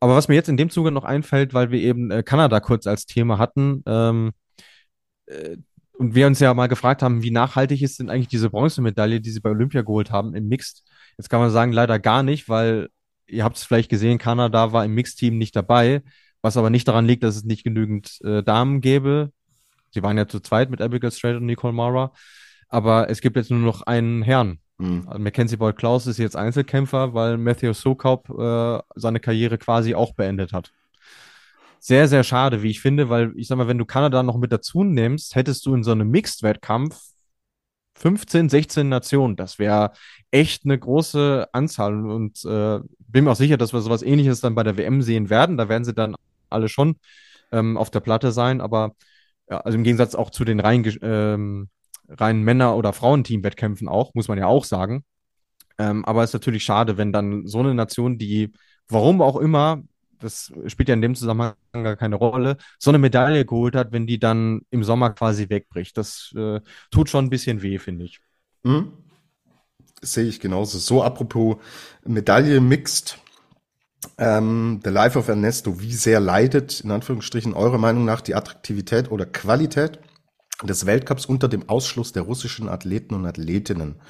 [0.00, 2.86] aber was mir jetzt in dem Zuge noch einfällt, weil wir eben äh, Kanada kurz
[2.86, 4.32] als Thema hatten, ähm,
[5.26, 5.56] äh,
[5.98, 9.30] und wir uns ja mal gefragt haben, wie nachhaltig ist denn eigentlich diese Bronzemedaille, die
[9.30, 10.82] sie bei Olympia geholt haben im Mixed?
[11.16, 12.88] Jetzt kann man sagen, leider gar nicht, weil
[13.26, 16.02] ihr habt es vielleicht gesehen, Kanada war im Mixteam nicht dabei,
[16.42, 19.32] was aber nicht daran liegt, dass es nicht genügend äh, Damen gäbe.
[19.96, 22.12] Sie waren ja zu zweit mit Abigail Strait und Nicole Mara.
[22.68, 24.58] Aber es gibt jetzt nur noch einen Herrn.
[24.76, 25.08] Mhm.
[25.16, 30.52] Mackenzie Boyd Klaus ist jetzt Einzelkämpfer, weil Matthew Sokaup äh, seine Karriere quasi auch beendet
[30.52, 30.70] hat.
[31.78, 34.52] Sehr, sehr schade, wie ich finde, weil ich sag mal, wenn du Kanada noch mit
[34.52, 37.00] dazu nimmst, hättest du in so einem Mixed-Wettkampf
[37.94, 39.36] 15, 16 Nationen.
[39.36, 39.92] Das wäre
[40.30, 44.54] echt eine große Anzahl und äh, bin mir auch sicher, dass wir sowas ähnliches dann
[44.54, 45.56] bei der WM sehen werden.
[45.56, 46.16] Da werden sie dann
[46.50, 46.96] alle schon
[47.52, 48.94] ähm, auf der Platte sein, aber
[49.50, 51.68] ja, also im Gegensatz auch zu den reinen, ähm,
[52.08, 55.04] reinen Männer- oder Frauenteam-Wettkämpfen auch, muss man ja auch sagen.
[55.78, 58.52] Ähm, aber es ist natürlich schade, wenn dann so eine Nation, die
[58.88, 59.82] warum auch immer
[60.18, 64.06] das spielt ja in dem Zusammenhang gar keine Rolle, so eine Medaille geholt hat, wenn
[64.06, 65.96] die dann im Sommer quasi wegbricht.
[65.96, 68.20] Das äh, tut schon ein bisschen weh, finde ich.
[68.62, 68.92] Mhm.
[70.02, 70.78] Sehe ich genauso.
[70.78, 71.56] So, apropos
[72.04, 73.18] Medaille mixed.
[74.18, 79.10] Ähm, The Life of Ernesto, wie sehr leidet, in Anführungsstrichen, eurer Meinung nach die Attraktivität
[79.10, 79.98] oder Qualität
[80.62, 84.00] des Weltcups unter dem Ausschluss der russischen Athleten und Athletinnen?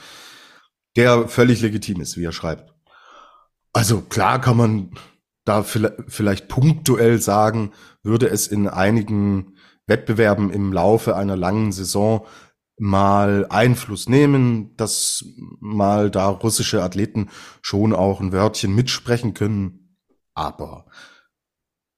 [0.96, 2.74] Der völlig legitim ist, wie er schreibt.
[3.72, 4.90] Also klar kann man
[5.44, 7.72] da vielleicht punktuell sagen,
[8.02, 9.54] würde es in einigen
[9.86, 12.26] Wettbewerben im Laufe einer langen Saison
[12.78, 15.24] mal Einfluss nehmen, dass
[15.60, 17.30] mal da russische Athleten
[17.62, 19.96] schon auch ein Wörtchen mitsprechen können.
[20.34, 20.86] Aber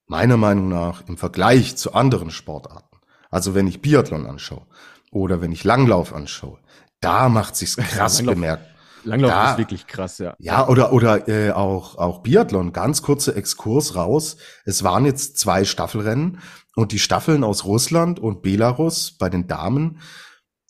[0.07, 2.99] meiner Meinung nach im Vergleich zu anderen Sportarten,
[3.31, 4.67] also wenn ich Biathlon anschaue
[5.11, 6.59] oder wenn ich Langlauf anschaue,
[7.01, 8.67] da macht sich's krass Langlauf, bemerkt.
[9.05, 10.35] Langlauf Da- ist wirklich krass, ja.
[10.39, 12.73] Ja, oder oder äh, auch auch Biathlon.
[12.73, 14.37] Ganz kurzer Exkurs raus.
[14.65, 16.41] Es waren jetzt zwei Staffelrennen
[16.75, 20.01] und die Staffeln aus Russland und Belarus bei den Damen,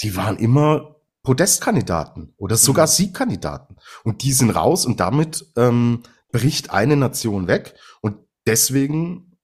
[0.03, 3.77] die waren immer Podestkandidaten oder sogar Siegkandidaten.
[4.05, 7.75] Und die sind raus und damit ähm, bricht eine Nation weg.
[8.01, 9.39] Und deswegen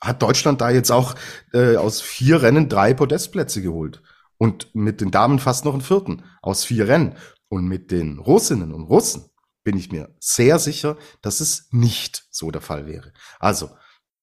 [0.00, 1.14] hat Deutschland da jetzt auch
[1.52, 4.02] äh, aus vier Rennen drei Podestplätze geholt.
[4.36, 6.24] Und mit den Damen fast noch einen vierten.
[6.42, 7.14] Aus vier Rennen.
[7.48, 9.30] Und mit den Russinnen und Russen
[9.62, 13.12] bin ich mir sehr sicher, dass es nicht so der Fall wäre.
[13.38, 13.70] Also,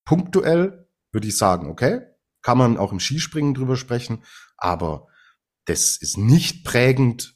[0.04, 2.02] punktuell würde ich sagen, okay,
[2.42, 4.24] kann man auch im Skispringen drüber sprechen,
[4.58, 5.08] aber
[5.70, 7.36] das ist nicht prägend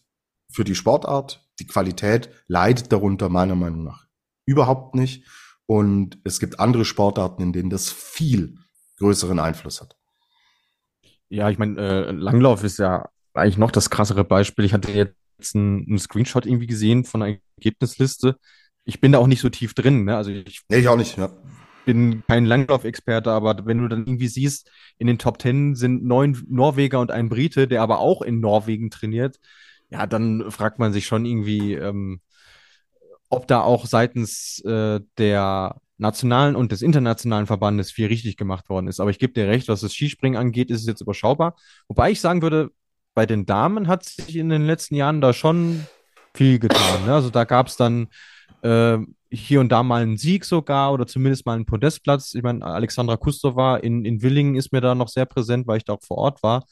[0.51, 1.47] für die Sportart.
[1.59, 4.07] Die Qualität leidet darunter meiner Meinung nach
[4.45, 5.25] überhaupt nicht.
[5.65, 8.57] Und es gibt andere Sportarten, in denen das viel
[8.97, 9.95] größeren Einfluss hat.
[11.29, 14.65] Ja, ich meine, äh, Langlauf ist ja eigentlich noch das krassere Beispiel.
[14.65, 18.37] Ich hatte jetzt einen, einen Screenshot irgendwie gesehen von einer Ergebnisliste.
[18.83, 20.17] Ich bin da auch nicht so tief drin, ne?
[20.17, 21.17] Also ich Nee, ich auch nicht.
[21.17, 21.31] Ja.
[21.85, 26.41] Bin kein Langlauf-Experte, aber wenn du dann irgendwie siehst, in den Top Ten sind neun
[26.47, 29.39] Norweger und ein Brite, der aber auch in Norwegen trainiert,
[29.89, 32.21] ja, dann fragt man sich schon irgendwie, ähm,
[33.29, 38.87] ob da auch seitens äh, der nationalen und des internationalen Verbandes viel richtig gemacht worden
[38.87, 38.99] ist.
[38.99, 41.55] Aber ich gebe dir recht, was das Skispringen angeht, ist es jetzt überschaubar.
[41.87, 42.71] Wobei ich sagen würde,
[43.13, 45.85] bei den Damen hat sich in den letzten Jahren da schon
[46.33, 47.05] viel getan.
[47.05, 47.13] Ne?
[47.13, 48.07] Also da gab es dann
[48.63, 48.97] äh,
[49.33, 52.35] hier und da mal einen Sieg sogar oder zumindest mal einen Podestplatz.
[52.35, 55.85] Ich meine, Alexandra Kustova in, in Willingen ist mir da noch sehr präsent, weil ich
[55.85, 56.65] da auch vor Ort war.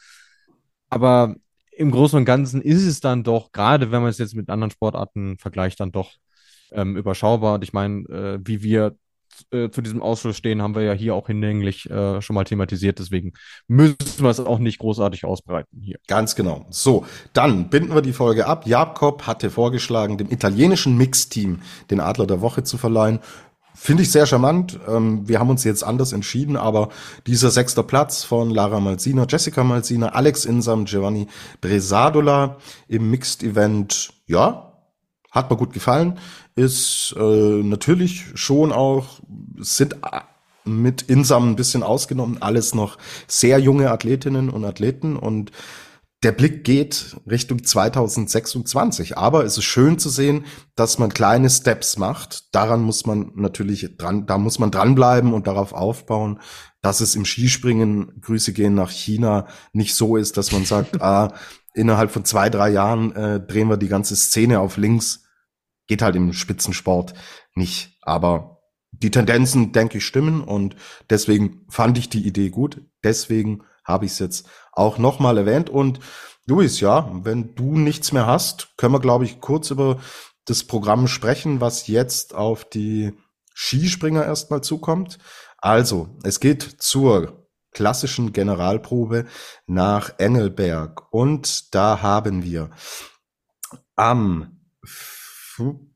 [0.90, 1.36] Aber
[1.72, 4.72] im Großen und Ganzen ist es dann doch, gerade wenn man es jetzt mit anderen
[4.72, 6.12] Sportarten vergleicht, dann doch
[6.72, 7.56] ähm, überschaubar.
[7.56, 8.96] Und ich meine, äh, wie wir
[9.52, 13.00] äh, zu diesem Ausschluss stehen, haben wir ja hier auch hinlänglich äh, schon mal thematisiert.
[13.00, 13.34] Deswegen
[13.68, 15.98] müssen wir es auch nicht großartig ausbreiten hier.
[16.08, 16.66] Ganz genau.
[16.70, 18.68] So, dann binden wir die Folge ab.
[18.68, 23.20] Jakob hatte vorgeschlagen, dem italienischen Mixteam den Adler der Woche zu verleihen.
[23.74, 24.80] Finde ich sehr charmant.
[24.88, 26.90] Ähm, wir haben uns jetzt anders entschieden, aber
[27.26, 31.28] dieser sechster Platz von Lara Malzina, Jessica Malzina, Alex Insam, Giovanni
[31.62, 34.71] Bresadola im Mixed-Event, ja,
[35.32, 36.20] hat mir gut gefallen.
[36.56, 39.22] Ist äh, natürlich schon auch,
[39.58, 39.96] sind
[40.64, 45.52] mit Insam ein bisschen ausgenommen, alles noch sehr junge Athletinnen und Athleten und
[46.24, 49.18] der Blick geht Richtung 2026.
[49.18, 52.54] Aber es ist schön zu sehen, dass man kleine Steps macht.
[52.54, 56.40] Daran muss man natürlich dran, da muss man dranbleiben und darauf aufbauen,
[56.82, 61.34] dass es im Skispringen, Grüße gehen nach China, nicht so ist, dass man sagt, ah,
[61.74, 65.21] innerhalb von zwei, drei Jahren äh, drehen wir die ganze Szene auf links.
[65.92, 67.14] Geht halt im Spitzensport
[67.54, 67.98] nicht.
[68.02, 68.62] Aber
[68.92, 70.78] die Tendenzen, denke ich, stimmen und
[71.10, 72.80] deswegen fand ich die Idee gut.
[73.04, 75.70] Deswegen habe ich es jetzt auch nochmal erwähnt.
[75.70, 76.00] Und
[76.46, 80.00] Luis, ja, wenn du nichts mehr hast, können wir, glaube ich, kurz über
[80.46, 83.12] das Programm sprechen, was jetzt auf die
[83.54, 85.20] Skispringer erstmal zukommt.
[85.58, 89.26] Also, es geht zur klassischen Generalprobe
[89.66, 91.14] nach Engelberg.
[91.14, 92.70] Und da haben wir
[93.98, 94.61] am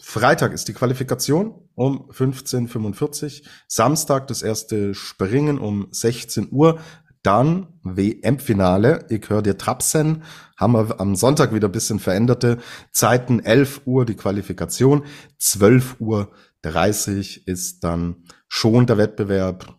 [0.01, 6.79] Freitag ist die Qualifikation um 15.45 Samstag das erste Springen um 16 Uhr.
[7.23, 9.05] Dann WM-Finale.
[9.09, 10.23] Ich höre dir Trapsen.
[10.57, 12.59] Haben wir am Sonntag wieder ein bisschen veränderte
[12.91, 13.39] Zeiten.
[13.39, 15.05] 11 Uhr die Qualifikation.
[15.39, 19.75] 12 Uhr 30 ist dann schon der Wettbewerb.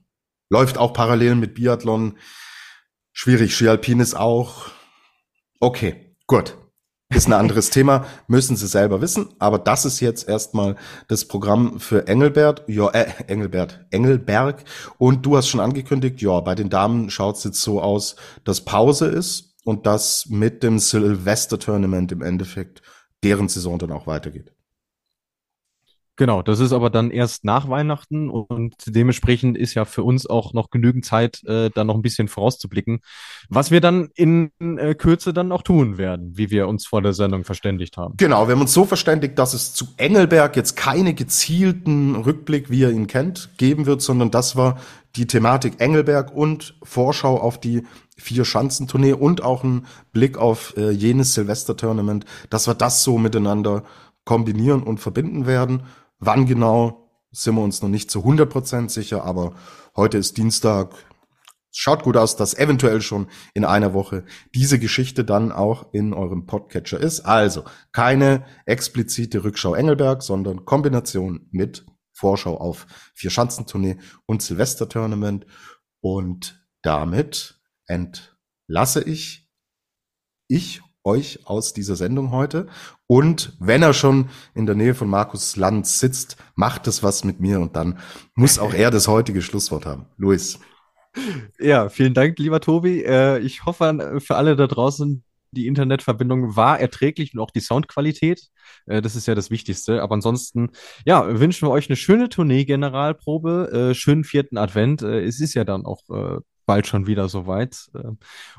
[0.51, 2.19] Läuft auch parallel mit Biathlon.
[3.13, 3.55] Schwierig.
[3.55, 4.67] Ski Alpin ist auch.
[5.61, 6.57] Okay, gut.
[7.15, 9.29] Ist ein anderes Thema, müssen Sie selber wissen.
[9.39, 10.75] Aber das ist jetzt erstmal
[11.07, 14.65] das Programm für Engelbert, ja, äh, Engelbert, Engelberg.
[14.99, 18.63] Und du hast schon angekündigt, ja, bei den Damen schaut es jetzt so aus, dass
[18.65, 22.83] Pause ist und dass mit dem Silvester-Tournament im Endeffekt
[23.23, 24.56] deren Saison dann auch weitergeht.
[26.17, 30.55] Genau, das ist aber dann erst nach Weihnachten und dementsprechend ist ja für uns auch
[30.55, 33.01] noch genügend Zeit, äh, da noch ein bisschen vorauszublicken,
[33.51, 37.13] was wir dann in äh, Kürze dann auch tun werden, wie wir uns vor der
[37.13, 38.15] Sendung verständigt haben.
[38.17, 42.81] Genau, wir haben uns so verständigt, dass es zu Engelberg jetzt keine gezielten Rückblick, wie
[42.81, 44.79] ihr ihn kennt, geben wird, sondern das war
[45.17, 47.83] die Thematik Engelberg und Vorschau auf die
[48.17, 53.83] vier Schanzentournee und auch ein Blick auf äh, jenes Silvester-Tournament, dass wir das so miteinander
[54.25, 55.83] kombinieren und verbinden werden.
[56.19, 59.55] Wann genau sind wir uns noch nicht zu 100% sicher, aber
[59.95, 60.95] heute ist Dienstag.
[61.71, 66.47] Schaut gut aus, dass eventuell schon in einer Woche diese Geschichte dann auch in eurem
[66.47, 67.21] Podcatcher ist.
[67.21, 75.45] Also keine explizite Rückschau Engelberg, sondern Kombination mit Vorschau auf Vier-Schanzentournee und Silvester-Tournament.
[76.01, 79.51] Und damit entlasse ich,
[80.49, 82.67] ich euch aus dieser Sendung heute.
[83.07, 87.41] Und wenn er schon in der Nähe von Markus Lanz sitzt, macht es was mit
[87.41, 87.99] mir und dann
[88.35, 90.07] muss auch er das heutige Schlusswort haben.
[90.19, 90.59] Luis.
[91.59, 93.03] Ja, vielen Dank, lieber Tobi.
[93.03, 98.49] Äh, ich hoffe für alle da draußen, die Internetverbindung war erträglich und auch die Soundqualität.
[98.85, 100.03] Äh, das ist ja das Wichtigste.
[100.03, 100.73] Aber ansonsten,
[101.07, 105.01] ja, wünschen wir euch eine schöne Tournee-Generalprobe, äh, schönen vierten Advent.
[105.01, 106.03] es ist ja dann auch
[106.67, 107.89] bald schon wieder soweit.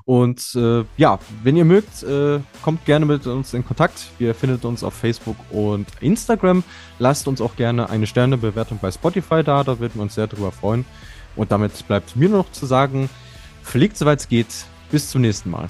[0.05, 4.07] Und äh, ja, wenn ihr mögt, äh, kommt gerne mit uns in Kontakt.
[4.17, 6.63] Ihr findet uns auf Facebook und Instagram.
[6.99, 10.51] Lasst uns auch gerne eine Sternebewertung bei Spotify da, da würden wir uns sehr drüber
[10.51, 10.85] freuen.
[11.35, 13.09] Und damit bleibt mir noch zu sagen,
[13.61, 14.65] fliegt soweit es geht.
[14.89, 15.67] Bis zum nächsten Mal.